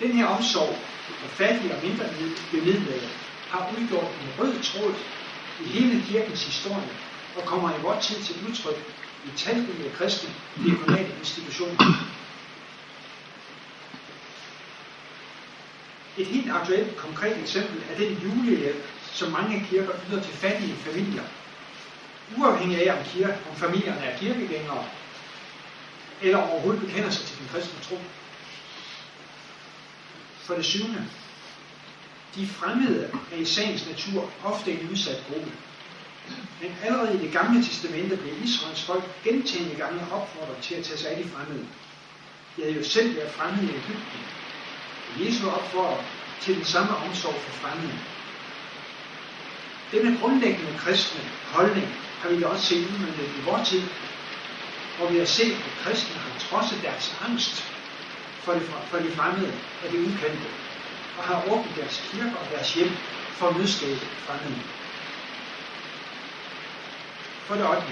Den 0.00 0.12
her 0.12 0.26
omsorg 0.26 0.78
for 1.20 1.28
fattige 1.28 1.74
og 1.74 1.84
mindre 1.84 2.04
bemidlede 2.50 3.08
har 3.50 3.74
udgjort 3.78 4.10
en 4.22 4.30
rød 4.38 4.54
tråd 4.62 4.94
i 5.60 5.68
hele 5.68 6.04
kirkens 6.08 6.44
historie 6.44 6.90
og 7.36 7.42
kommer 7.44 7.70
i 7.78 7.82
vores 7.82 8.06
tid 8.06 8.22
til 8.22 8.34
udtryk 8.48 8.94
i 9.26 9.30
talrige 9.36 9.90
kristne 9.94 10.30
diakonale 10.64 11.14
institutioner. 11.18 11.76
Et 16.16 16.26
helt 16.26 16.50
aktuelt 16.50 16.96
konkret 16.96 17.40
eksempel 17.40 17.82
er 17.90 17.96
den 17.96 18.12
julehjælp, 18.24 18.84
som 19.12 19.32
mange 19.32 19.66
kirker 19.70 19.92
yder 20.10 20.22
til 20.22 20.32
fattige 20.32 20.74
familier. 20.74 21.22
Uafhængig 22.38 22.88
af 22.88 22.98
om, 22.98 23.04
kirke, 23.04 23.38
om 23.50 23.56
familierne 23.56 24.00
er 24.00 24.18
kirkegængere, 24.18 24.84
eller 26.22 26.38
overhovedet 26.38 26.80
bekender 26.80 27.10
sig 27.10 27.26
til 27.26 27.38
den 27.38 27.48
kristne 27.52 27.80
tro. 27.82 27.98
For 30.38 30.54
det 30.54 30.64
syvende. 30.64 31.06
De 32.34 32.48
fremmede 32.48 33.10
er 33.32 33.36
i 33.36 33.44
sagens 33.44 33.86
natur 33.86 34.30
ofte 34.44 34.72
en 34.72 34.88
udsat 34.90 35.24
gruppe. 35.28 35.52
Men 36.60 36.76
allerede 36.84 37.14
i 37.14 37.26
det 37.26 37.32
gamle 37.32 37.64
testamente 37.64 38.16
blev 38.16 38.42
Israels 38.44 38.82
folk 38.82 39.04
gentagende 39.24 39.74
gange 39.74 40.00
opfordret 40.12 40.56
til 40.62 40.74
at 40.74 40.84
tage 40.84 40.98
sig 40.98 41.10
af 41.10 41.22
de 41.22 41.30
fremmede. 41.30 41.66
De 42.56 42.62
havde 42.62 42.74
jo 42.74 42.84
selv 42.84 43.16
været 43.16 43.32
fremmede 43.32 43.64
i 43.64 43.76
Ægypten. 43.76 44.20
Og 45.08 45.26
Jesu 45.26 45.50
opfordrer 45.50 46.04
til 46.40 46.56
den 46.56 46.64
samme 46.64 46.96
omsorg 46.96 47.34
for 47.34 47.52
fremmede. 47.52 47.98
Denne 49.92 50.18
grundlæggende 50.20 50.78
kristne 50.78 51.20
holdning 51.54 51.88
har 52.20 52.28
vi 52.30 52.40
da 52.40 52.46
også 52.46 52.66
set 52.66 52.86
udmyndet 52.86 53.28
i 53.38 53.40
vores 53.44 53.68
tid, 53.68 53.82
hvor 54.96 55.10
vi 55.10 55.18
har 55.18 55.24
set, 55.24 55.52
at 55.52 55.72
kristne 55.82 56.16
har 56.24 56.32
trodset 56.46 56.78
deres 56.82 57.06
angst 57.26 57.56
for 58.44 58.52
det, 58.52 58.62
for 58.90 58.98
det 58.98 59.12
fremmede 59.12 59.52
og 59.82 59.92
det 59.92 59.98
ukendte, 59.98 60.48
og 61.18 61.22
har 61.24 61.38
åbnet 61.52 61.76
deres 61.76 61.96
kirker 62.10 62.36
og 62.42 62.46
deres 62.54 62.74
hjem 62.74 62.92
for 63.38 63.46
at 63.48 63.56
mødstede 63.56 63.96
fremmede. 64.26 64.60
For 67.46 67.54
det 67.54 67.66
8. 67.68 67.82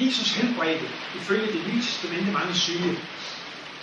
Jesus 0.00 0.28
helbredte 0.36 0.86
ifølge 1.18 1.46
det 1.54 1.62
nye 1.66 1.82
testamente 1.82 2.32
mange 2.32 2.54
syge, 2.54 2.92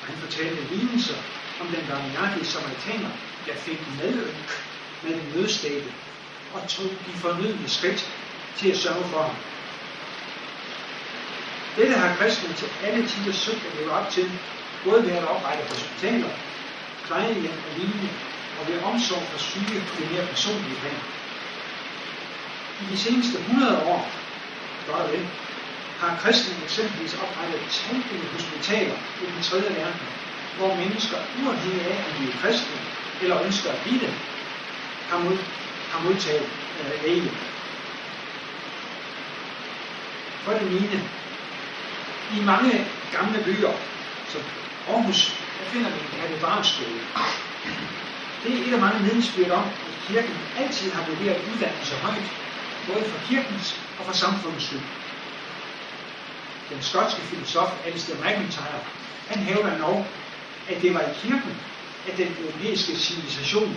og 0.02 0.06
han 0.10 0.18
fortalte 0.24 0.62
lignelser 0.72 1.18
om 1.62 1.68
den 1.68 1.84
barmhjertige 1.90 2.46
samaritaner, 2.46 3.12
der 3.48 3.56
fik 3.56 3.80
medynk 4.00 4.50
med 5.04 5.12
den 5.14 5.28
nødstede 5.36 5.92
og 6.54 6.70
tog 6.70 6.90
de 7.08 7.14
fornødne 7.24 7.70
skridt 7.70 8.02
til 8.58 8.68
at 8.72 8.78
sørge 8.78 9.06
for 9.12 9.22
ham. 9.28 9.36
Dette 11.78 11.96
har 12.04 12.16
kristne 12.16 12.54
til 12.54 12.70
alle 12.86 13.08
tider 13.08 13.34
søgt 13.34 13.64
at 13.68 13.74
leve 13.80 13.92
op 13.92 14.10
til, 14.16 14.28
både 14.86 15.04
ved 15.04 15.12
at 15.12 15.26
oprette 15.34 15.64
hospitaler, 15.70 16.32
plejehjem 17.06 17.58
og 17.66 17.72
lignende, 17.78 18.10
og 18.60 18.64
ved 18.68 18.78
omsorg 18.90 19.24
for 19.32 19.40
syge 19.50 19.80
på 19.88 19.92
det 20.00 20.08
mere 20.12 20.26
personlige 20.34 20.78
plan. 20.82 21.02
I 22.82 22.84
de 22.92 22.98
seneste 22.98 23.38
100 23.40 23.84
år, 23.94 24.02
godt 24.90 25.12
vel, 25.12 25.24
har 26.02 26.12
kristne 26.22 26.54
eksempelvis 26.64 27.14
oprettet 27.24 27.62
talrige 27.78 28.28
hospitaler 28.36 28.98
i 29.22 29.26
den 29.34 29.42
tredje 29.48 29.70
verden, 29.80 30.06
hvor 30.58 30.76
mennesker, 30.82 31.18
uafhængig 31.42 31.82
af 31.92 31.98
om 32.08 32.12
de 32.18 32.24
er 32.32 32.38
kristne 32.42 32.78
eller 33.22 33.44
ønsker 33.46 33.70
at 33.72 33.80
blive 33.84 34.00
det, 34.00 34.14
har, 35.10 35.20
mod, 35.24 35.38
har 35.98 36.10
modtaget 36.10 36.50
øh, 36.80 37.04
læge. 37.04 37.32
For 40.44 40.52
det 40.54 40.72
mine, 40.72 40.98
i 42.36 42.40
mange 42.52 42.86
gamle 43.12 43.40
byer, 43.46 43.74
som 44.32 44.42
Aarhus, 44.90 45.20
der 45.60 45.66
finder 45.72 45.90
vi 45.90 46.00
en 46.00 46.22
katedralskole. 46.22 47.00
Det 48.44 48.54
er 48.54 48.68
et 48.68 48.74
af 48.74 48.80
mange 48.80 49.00
vidensbyrd 49.04 49.52
om, 49.52 49.64
at 49.64 49.96
kirken 50.08 50.36
altid 50.58 50.92
har 50.92 51.04
vurderet 51.10 51.42
uddannelse 51.54 51.96
højt, 51.96 52.28
både 52.88 53.04
for 53.12 53.20
kirkens 53.28 53.82
og 54.00 54.06
for 54.06 54.14
samfundets 54.14 54.66
skyld. 54.66 54.88
Den 56.70 56.82
skotske 56.82 57.22
filosof 57.22 57.70
Alistair 57.86 58.18
McIntyre, 58.24 58.80
han 59.30 59.40
hævder 59.44 59.78
nok, 59.78 60.06
at 60.70 60.82
det 60.82 60.94
var 60.94 61.02
i 61.02 61.14
kirken, 61.22 61.54
at 62.08 62.18
den 62.18 62.36
europæiske 62.42 62.96
civilisation 62.96 63.76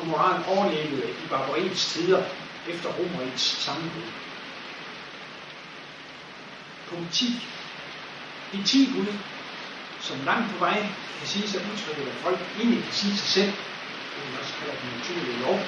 og 0.00 0.06
moralen 0.06 0.44
overlevede 0.44 1.10
i 1.10 1.28
barbariets 1.30 1.92
tider 1.92 2.22
efter 2.68 2.88
romerigets 2.88 3.42
sammenbrud. 3.64 4.10
Punkt 6.90 7.12
10. 7.12 7.24
De 8.52 8.62
10 8.62 8.92
bud, 8.92 9.12
som 10.00 10.16
langt 10.24 10.52
på 10.52 10.58
vej 10.58 10.80
kan 11.18 11.26
sige 11.26 11.48
sig 11.48 11.60
udtrykket, 11.72 12.06
at 12.12 12.18
folk 12.26 12.40
egentlig 12.58 12.84
kan 12.84 12.92
sige 12.92 13.16
sig 13.16 13.28
selv, 13.28 13.52
det 14.12 14.24
man 14.30 14.40
også 14.40 14.54
kalder 14.58 14.74
den 14.82 14.90
naturlige 14.98 15.40
lov, 15.46 15.58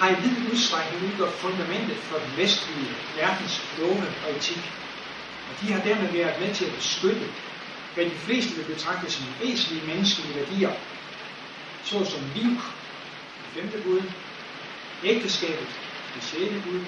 har 0.00 0.08
i 0.10 0.20
vid 0.22 0.52
udstrækning 0.52 1.04
udgjort 1.06 1.32
fundamentet 1.44 1.96
for 1.96 2.18
den 2.24 2.32
vestlige 2.36 2.90
verdens 3.16 3.54
love 3.78 4.04
og 4.24 4.36
etik. 4.36 4.64
Og 5.48 5.54
de 5.60 5.72
har 5.72 5.80
dermed 5.88 6.12
været 6.12 6.40
med 6.40 6.54
til 6.54 6.64
at 6.64 6.74
beskytte, 6.74 7.26
hvad 7.94 8.04
de 8.04 8.18
fleste 8.26 8.56
vil 8.56 8.74
betragte 8.74 9.10
som 9.10 9.24
væsentlige 9.40 9.86
menneskelige 9.86 10.36
værdier, 10.40 10.72
såsom 11.84 12.22
liv, 12.36 12.52
femte 13.54 13.78
bud, 13.84 14.02
ægteskabet, 15.04 15.68
det 16.14 16.22
sjette 16.22 16.62
bud, 16.64 16.80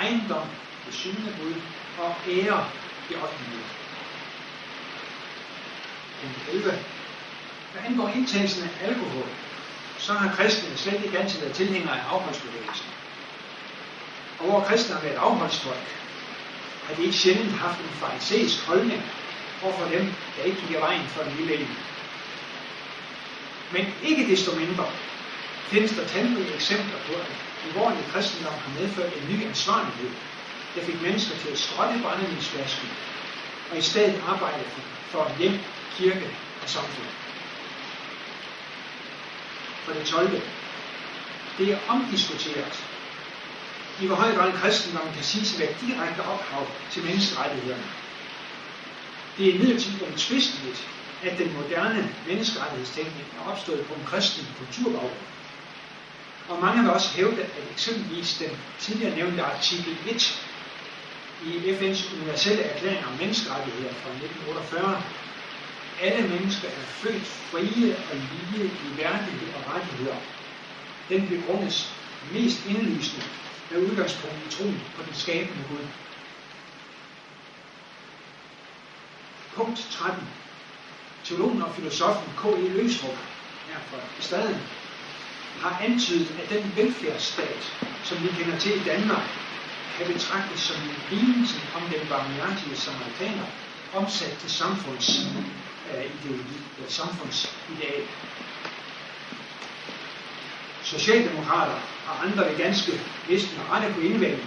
ejendom, 0.00 0.46
det 0.86 0.94
syvende 0.94 1.34
bud, 1.40 1.54
og 1.98 2.14
ære, 2.28 2.70
det 3.08 3.16
ottende 3.22 3.44
bud. 3.50 3.64
Punkt 6.20 6.48
11. 6.48 6.84
Hvad 7.72 7.82
angår 7.86 8.08
indtagelsen 8.08 8.62
af 8.62 8.88
alkohol, 8.88 9.28
så 9.98 10.12
har 10.12 10.34
kristne 10.36 10.76
slet 10.76 11.04
ikke 11.04 11.18
altid 11.18 11.40
været 11.40 11.54
tilhængere 11.54 12.00
af 12.00 12.04
afholdsbevægelsen. 12.14 12.86
Og 14.38 14.44
hvor 14.46 14.60
kristne 14.60 14.94
har 14.94 15.02
været 15.02 15.16
afholdsfolk, 15.16 15.88
har 16.86 16.94
de 16.94 17.02
ikke 17.02 17.16
sjældent 17.16 17.52
haft 17.52 17.80
en 17.80 17.88
farisæisk 17.88 18.66
holdning 18.66 19.02
overfor 19.62 19.88
dem, 19.88 20.12
der 20.36 20.42
ikke 20.42 20.60
gik 20.60 20.76
af 20.76 20.80
vejen 20.80 21.06
for 21.08 21.22
den 21.22 21.32
lille 21.36 21.54
en. 21.54 21.76
Men 23.72 23.86
ikke 24.02 24.26
desto 24.30 24.54
mindre 24.54 24.86
findes 25.70 25.92
der 25.96 26.06
talrige 26.06 26.54
eksempler 26.54 26.98
på, 27.06 27.12
at 27.22 27.30
alvorlig 27.66 28.04
kristendom 28.12 28.52
har 28.64 28.72
medført 28.80 29.12
en 29.16 29.28
ny 29.32 29.46
ansvarlighed, 29.50 30.10
der 30.74 30.82
fik 30.88 31.02
mennesker 31.02 31.34
til 31.42 31.48
at 31.48 31.58
skrotte 31.58 32.00
brændevinsflasken 32.02 32.88
og 33.70 33.78
i 33.78 33.82
stedet 33.82 34.22
arbejde 34.28 34.64
for, 34.74 34.82
for 35.12 35.22
hjem, 35.38 35.56
kirke 35.96 36.28
og 36.62 36.68
samfund. 36.68 37.10
For 39.84 39.92
det 39.92 40.06
12. 40.06 40.40
Det 41.58 41.72
er 41.72 41.78
omdiskuteret, 41.88 42.76
i 44.02 44.06
hvor 44.06 44.16
høj 44.16 44.32
grad 44.34 44.52
kristendommen 44.52 45.14
kan 45.14 45.24
siges 45.24 45.54
at 45.54 45.60
være 45.60 45.74
direkte 45.80 46.20
ophav 46.20 46.66
til 46.90 47.04
menneskerettighederne. 47.04 47.88
Det 49.36 49.48
er 49.48 49.52
imidlertid 49.54 50.02
omtvisteligt, 50.02 50.80
at 51.22 51.38
den 51.38 51.54
moderne 51.54 52.14
menneskerettighedstænkning 52.26 53.26
er 53.36 53.50
opstået 53.50 53.86
på 53.88 53.94
en 53.94 54.06
kristen 54.06 54.44
kulturbaggrund. 54.58 55.37
Og 56.48 56.60
mange 56.60 56.82
vil 56.82 56.90
også 56.90 57.08
hævde, 57.16 57.42
at 57.42 57.64
eksempelvis 57.72 58.38
den 58.38 58.50
tidligere 58.78 59.16
nævnte 59.16 59.42
artikel 59.42 59.96
1 60.06 60.44
i 61.46 61.50
FN's 61.76 62.16
universelle 62.16 62.62
erklæring 62.62 63.06
om 63.06 63.12
menneskerettigheder 63.20 63.92
fra 63.92 64.10
1948, 64.10 65.02
alle 66.02 66.28
mennesker 66.28 66.68
er 66.68 66.86
født 67.02 67.26
frie 67.50 67.96
og 68.10 68.16
lige 68.30 68.64
i 68.64 68.88
værdighed 69.02 69.48
og 69.56 69.74
rettigheder. 69.74 70.16
Den 71.08 71.28
begrundes 71.28 71.76
mest 72.32 72.66
indlysende 72.66 73.26
med 73.70 73.78
udgangspunkt 73.86 74.36
i 74.46 74.56
troen 74.56 74.80
på 74.96 75.02
den 75.06 75.14
skabende 75.14 75.64
Gud. 75.70 75.86
Punkt 79.56 79.78
13. 79.90 80.22
Teologen 81.24 81.62
og 81.62 81.74
filosofen 81.74 82.30
K.E. 82.40 82.68
Løsrup 82.68 83.18
her 83.68 83.80
fra 83.90 83.98
staden 84.20 84.60
har 85.62 85.82
antydet, 85.84 86.34
at 86.42 86.48
den 86.50 86.72
velfærdsstat, 86.76 87.62
som 88.04 88.22
vi 88.22 88.28
kender 88.28 88.58
til 88.58 88.80
i 88.80 88.84
Danmark, 88.84 89.26
kan 89.96 90.12
betragtes 90.12 90.60
som 90.60 90.76
en 90.82 90.96
lignelse 91.10 91.60
om 91.76 91.82
den 91.82 92.08
barmhjertige 92.08 92.76
samaritaner, 92.76 93.46
omsat 93.94 94.36
til 94.40 94.50
samfunds, 94.50 95.08
uh, 95.90 96.04
ideologi, 96.14 96.58
øh, 96.80 96.88
samfundsideal. 96.88 98.02
Socialdemokrater 100.82 101.78
og 102.08 102.24
andre 102.26 102.48
vil 102.48 102.56
ganske 102.58 102.92
vist 103.28 103.56
med 103.56 103.64
rette 103.70 103.94
kunne 103.94 104.06
indvende, 104.06 104.44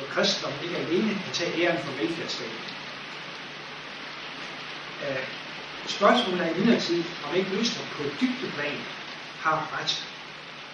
at 0.00 0.08
kristendom 0.08 0.52
ikke 0.64 0.76
alene 0.76 1.08
kan 1.24 1.32
tage 1.32 1.62
æren 1.62 1.84
for 1.84 1.92
velfærdsstaten. 1.92 2.62
Uh, 5.02 5.24
spørgsmålet 5.86 6.46
er 6.46 6.54
imidlertid, 6.54 7.04
om 7.28 7.36
ikke 7.36 7.50
Østrup 7.60 7.86
på 7.96 8.02
et 8.02 8.14
dybdeplan 8.20 8.78
har 9.40 9.78
ret. 9.80 10.06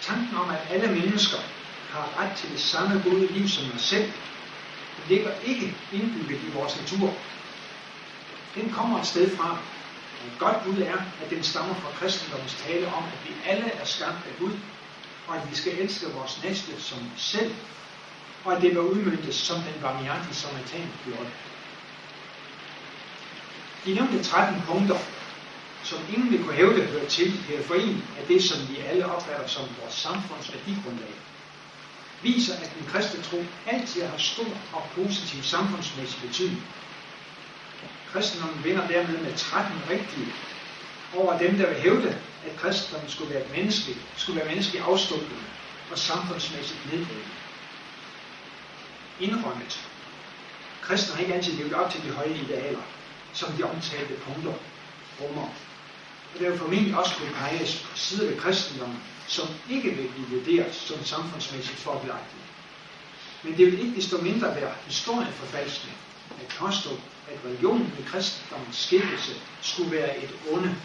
Tanken 0.08 0.36
om, 0.36 0.50
at 0.50 0.60
alle 0.70 0.88
mennesker 1.00 1.38
har 1.90 2.06
ret 2.18 2.36
til 2.36 2.50
det 2.50 2.60
samme 2.60 3.02
gode 3.04 3.32
liv 3.32 3.48
som 3.48 3.64
os 3.74 3.82
selv, 3.82 4.12
ligger 5.08 5.32
ikke 5.44 5.74
indbygget 5.92 6.40
i 6.42 6.50
vores 6.54 6.80
natur. 6.80 7.10
Den 8.54 8.72
kommer 8.72 9.00
et 9.00 9.06
sted 9.06 9.36
fra, 9.36 9.48
og 10.20 10.26
et 10.32 10.38
godt 10.38 10.56
bud 10.64 10.82
er, 10.82 10.98
at 11.22 11.30
den 11.30 11.42
stammer 11.42 11.74
fra 11.74 11.90
kristendommens 11.98 12.54
tale 12.54 12.86
om, 12.86 13.04
at 13.04 13.20
vi 13.24 13.50
alle 13.50 13.70
er 13.70 13.84
skabt 13.84 14.26
af 14.28 14.34
Gud, 14.40 14.52
og 15.28 15.36
at 15.36 15.50
vi 15.50 15.56
skal 15.56 15.72
elske 15.78 16.06
vores 16.06 16.44
næste 16.44 16.82
som 16.82 16.98
os 17.14 17.22
selv, 17.22 17.54
og 18.44 18.56
at 18.56 18.62
det 18.62 18.76
var 18.76 18.82
udmyndtes 18.82 19.34
som 19.34 19.56
den 19.60 19.82
barmhjertige 19.82 20.34
samaritan 20.34 20.88
gjorde. 21.04 21.30
De 23.84 23.94
nævnte 23.94 24.22
13 24.22 24.62
punkter, 24.66 24.98
som 25.88 25.98
ingen 26.14 26.30
vil 26.30 26.44
kunne 26.44 26.54
hævde 26.54 26.82
hører 26.82 27.08
til 27.08 27.32
periferien 27.46 28.04
af 28.18 28.26
det, 28.26 28.44
som 28.44 28.68
vi 28.68 28.76
alle 28.76 29.06
opfatter 29.06 29.46
som 29.46 29.64
vores 29.80 29.94
samfunds 29.94 30.52
værdigrundlag, 30.52 31.14
viser, 32.22 32.54
at 32.54 32.72
den 32.78 32.86
kristne 32.86 33.22
tro 33.22 33.44
altid 33.66 34.02
har 34.02 34.18
stor 34.18 34.52
og 34.72 34.82
positiv 34.94 35.42
samfundsmæssig 35.42 36.20
betydning. 36.28 36.62
Kristendommen 38.12 38.64
vinder 38.64 38.88
dermed 38.88 39.18
med 39.18 39.32
13 39.36 39.80
rigtige 39.90 40.32
over 41.16 41.38
dem, 41.38 41.56
der 41.58 41.66
vil 41.68 41.80
hævde, 41.80 42.18
at 42.46 42.56
kristendommen 42.56 43.10
skulle 43.10 43.34
være 43.34 43.48
menneske, 43.56 43.96
skulle 44.16 44.40
være 44.40 44.48
menneskelig 44.48 44.82
afstumpet 44.82 45.38
og 45.90 45.98
samfundsmæssigt 45.98 46.92
nedbrydende. 46.92 47.34
Indrømmet. 49.20 49.88
Kristne 50.82 51.14
har 51.14 51.22
ikke 51.22 51.34
altid 51.34 51.52
levet 51.52 51.74
op 51.74 51.90
til 51.90 52.02
de 52.02 52.10
høje 52.10 52.38
idealer, 52.44 52.82
som 53.32 53.52
de 53.52 53.62
omtalte 53.62 54.14
punkter 54.14 54.54
rummer. 55.20 55.48
Og 56.34 56.40
der 56.40 56.50
vil 56.50 56.58
formentlig 56.58 56.96
også 56.96 57.14
kunne 57.18 57.34
peges 57.34 57.86
på 57.90 57.96
sider 57.96 58.28
ved 58.28 58.38
kristendommen, 58.38 58.98
som 59.28 59.48
ikke 59.70 59.90
vil 59.90 60.08
blive 60.08 60.38
vurderet 60.38 60.74
som 60.74 61.04
samfundsmæssigt 61.04 61.78
fordelagtige. 61.78 62.42
Men 63.42 63.56
det 63.56 63.66
vil 63.66 63.78
ikke 63.80 63.96
desto 63.96 64.18
mindre 64.18 64.56
være 64.56 64.72
historieforfalskning 64.86 65.96
at 66.40 66.48
påstå, 66.48 66.90
at 67.30 67.38
religionen 67.44 67.92
med 67.98 68.06
kristendommens 68.06 68.76
skikkelse 68.76 69.32
skulle 69.62 69.90
være 69.90 70.18
et 70.24 70.30
onde. 70.52 70.76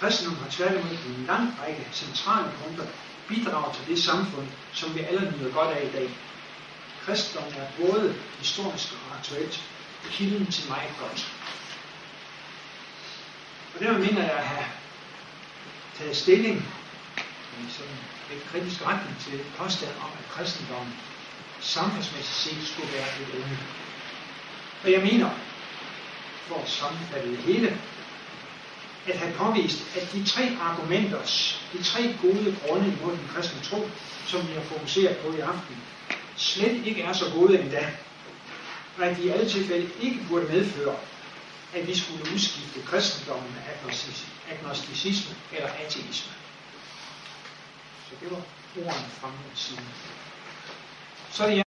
Kristendommen 0.00 0.42
har 0.42 0.50
tværtimod 0.50 0.96
på 0.96 1.08
en 1.08 1.24
lang 1.26 1.54
række 1.62 1.88
centrale 1.92 2.50
punkter 2.64 2.86
bidraget 3.28 3.76
til 3.76 3.94
det 3.94 4.04
samfund, 4.04 4.46
som 4.72 4.94
vi 4.94 5.00
alle 5.00 5.34
nyder 5.38 5.52
godt 5.52 5.76
af 5.76 5.84
i 5.88 5.92
dag. 5.92 6.10
Kristendommen 7.04 7.54
er 7.54 7.66
både 7.80 8.14
historisk 8.38 8.92
og 8.92 9.18
aktuelt 9.18 9.64
kilden 10.10 10.46
til 10.46 10.68
meget 10.68 10.92
godt. 11.00 11.32
Og 13.74 13.80
dermed 13.80 14.00
mener 14.06 14.22
jeg 14.22 14.32
at 14.32 14.46
have 14.46 14.66
taget 15.98 16.16
stilling 16.16 16.56
i 17.60 17.70
sådan 17.70 17.92
en 18.32 18.40
kritisk 18.52 18.86
retning 18.86 19.16
til 19.20 19.40
påstand 19.58 19.92
om, 20.04 20.10
at 20.20 20.30
kristendommen 20.30 20.94
samfundsmæssigt 21.60 22.36
set 22.44 22.68
skulle 22.68 22.92
være 22.92 23.08
et 23.20 23.34
onde. 23.34 23.58
Og 24.84 24.92
jeg 24.92 25.02
mener, 25.12 25.30
for 26.46 26.62
at 26.62 26.68
sammenfatte 26.68 27.30
det 27.30 27.38
hele, 27.38 27.80
at 29.06 29.18
have 29.18 29.34
påvist, 29.34 29.96
at 29.96 30.12
de 30.12 30.24
tre 30.24 30.42
argumenter, 30.60 31.20
de 31.72 31.82
tre 31.82 32.16
gode 32.22 32.56
grunde 32.66 32.86
imod 32.86 33.12
den 33.12 33.28
kristne 33.34 33.60
tro, 33.60 33.88
som 34.26 34.48
vi 34.48 34.52
har 34.54 34.62
fokuseret 34.62 35.16
på 35.16 35.32
i 35.32 35.40
aften, 35.40 35.76
slet 36.36 36.86
ikke 36.86 37.02
er 37.02 37.12
så 37.12 37.24
gode 37.34 37.60
endda, 37.60 37.94
og 38.98 39.04
at 39.04 39.16
de 39.16 39.22
i 39.22 39.28
alle 39.28 39.48
tilfælde 39.48 39.90
ikke 40.00 40.20
burde 40.28 40.46
medføre, 40.46 40.96
at 41.74 41.86
vi 41.86 41.98
skulle 41.98 42.32
udskifte 42.32 42.82
kristendommen 42.86 43.52
med 43.52 43.62
agnosticisme 44.50 45.36
eller 45.52 45.68
ateisme. 45.68 46.32
Så 48.08 48.14
det 48.20 48.30
var 48.30 48.42
ordene 48.76 49.10
fra 49.20 49.28
min 49.28 49.56
side. 49.56 49.80
Så 51.32 51.44
er 51.44 51.48
det 51.48 51.56